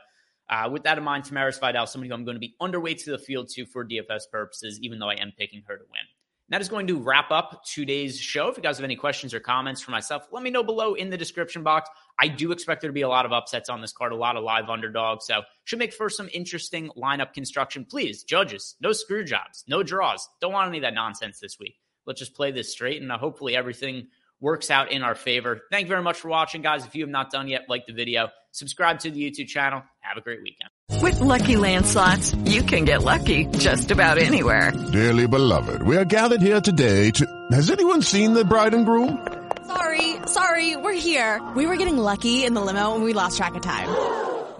uh, 0.50 0.68
with 0.70 0.82
that 0.82 0.98
in 0.98 1.04
mind, 1.04 1.24
Tamires 1.24 1.58
Vidal, 1.58 1.86
somebody 1.86 2.08
who 2.08 2.14
I'm 2.14 2.24
going 2.24 2.34
to 2.34 2.40
be 2.40 2.54
underweight 2.60 3.02
to 3.04 3.10
the 3.12 3.18
field 3.18 3.48
to 3.50 3.64
for 3.64 3.86
DFS 3.86 4.22
purposes, 4.30 4.78
even 4.80 4.98
though 4.98 5.08
I 5.08 5.14
am 5.14 5.32
picking 5.38 5.62
her 5.66 5.76
to 5.76 5.84
win. 5.84 6.02
that 6.50 6.60
is 6.60 6.68
going 6.68 6.86
to 6.88 6.98
wrap 6.98 7.30
up 7.30 7.62
today's 7.64 8.18
show. 8.18 8.48
If 8.48 8.58
you 8.58 8.62
guys 8.62 8.76
have 8.76 8.84
any 8.84 8.96
questions 8.96 9.32
or 9.32 9.40
comments 9.40 9.80
for 9.80 9.92
myself, 9.92 10.26
let 10.30 10.42
me 10.42 10.50
know 10.50 10.62
below 10.62 10.94
in 10.94 11.08
the 11.08 11.16
description 11.16 11.62
box. 11.62 11.88
I 12.18 12.28
do 12.28 12.52
expect 12.52 12.82
there 12.82 12.90
to 12.90 12.94
be 12.94 13.02
a 13.02 13.08
lot 13.08 13.24
of 13.24 13.32
upsets 13.32 13.70
on 13.70 13.80
this 13.80 13.92
card, 13.92 14.12
a 14.12 14.16
lot 14.16 14.36
of 14.36 14.44
live 14.44 14.68
underdogs. 14.68 15.24
So 15.26 15.42
should 15.64 15.78
make 15.78 15.94
for 15.94 16.10
some 16.10 16.28
interesting 16.34 16.90
lineup 16.98 17.32
construction. 17.32 17.86
Please, 17.86 18.22
judges, 18.22 18.74
no 18.80 18.92
screw 18.92 19.24
jobs, 19.24 19.64
no 19.66 19.82
draws. 19.82 20.28
Don't 20.40 20.52
want 20.52 20.68
any 20.68 20.78
of 20.78 20.82
that 20.82 20.92
nonsense 20.92 21.40
this 21.40 21.58
week. 21.58 21.76
Let's 22.04 22.18
just 22.18 22.34
play 22.34 22.50
this 22.50 22.70
straight 22.70 23.00
and 23.00 23.10
hopefully 23.10 23.56
everything 23.56 24.08
works 24.42 24.70
out 24.70 24.90
in 24.90 25.02
our 25.02 25.14
favor. 25.14 25.62
Thank 25.70 25.84
you 25.84 25.88
very 25.88 26.02
much 26.02 26.18
for 26.18 26.28
watching, 26.28 26.60
guys. 26.60 26.84
If 26.84 26.94
you 26.94 27.04
have 27.04 27.10
not 27.10 27.30
done 27.30 27.48
yet, 27.48 27.62
like 27.68 27.86
the 27.86 27.94
video, 27.94 28.30
subscribe 28.50 28.98
to 29.00 29.10
the 29.10 29.30
YouTube 29.30 29.46
channel. 29.46 29.82
Have 30.00 30.18
a 30.18 30.20
great 30.20 30.42
weekend. 30.42 30.68
With 31.00 31.20
lucky 31.20 31.54
landslots, 31.54 32.50
you 32.50 32.62
can 32.62 32.84
get 32.84 33.02
lucky 33.02 33.46
just 33.46 33.90
about 33.90 34.18
anywhere. 34.18 34.72
Dearly 34.92 35.26
beloved, 35.26 35.82
we 35.84 35.96
are 35.96 36.04
gathered 36.04 36.42
here 36.42 36.60
today 36.60 37.10
to. 37.12 37.46
Has 37.52 37.70
anyone 37.70 38.02
seen 38.02 38.34
the 38.34 38.44
bride 38.44 38.74
and 38.74 38.84
groom? 38.84 39.26
Sorry, 39.66 40.16
sorry, 40.26 40.76
we're 40.76 40.92
here. 40.92 41.40
We 41.56 41.66
were 41.66 41.76
getting 41.76 41.96
lucky 41.96 42.44
in 42.44 42.52
the 42.52 42.60
limo 42.60 42.94
and 42.94 43.04
we 43.04 43.14
lost 43.14 43.38
track 43.38 43.54
of 43.54 43.62
time. 43.62 43.88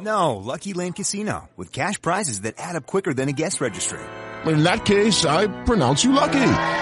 No, 0.01 0.37
Lucky 0.37 0.73
Land 0.73 0.97
Casino, 0.97 1.49
with 1.57 1.73
cash 1.73 2.01
prizes 2.01 2.41
that 2.41 2.55
add 2.59 2.77
up 2.77 2.87
quicker 2.87 3.13
than 3.13 3.29
a 3.29 3.33
guest 3.33 3.61
registry. 3.61 4.01
In 4.47 4.65
that 4.65 4.85
case, 4.85 5.25
I 5.25 5.47
pronounce 5.65 6.03
you 6.03 6.13
lucky. 6.13 6.82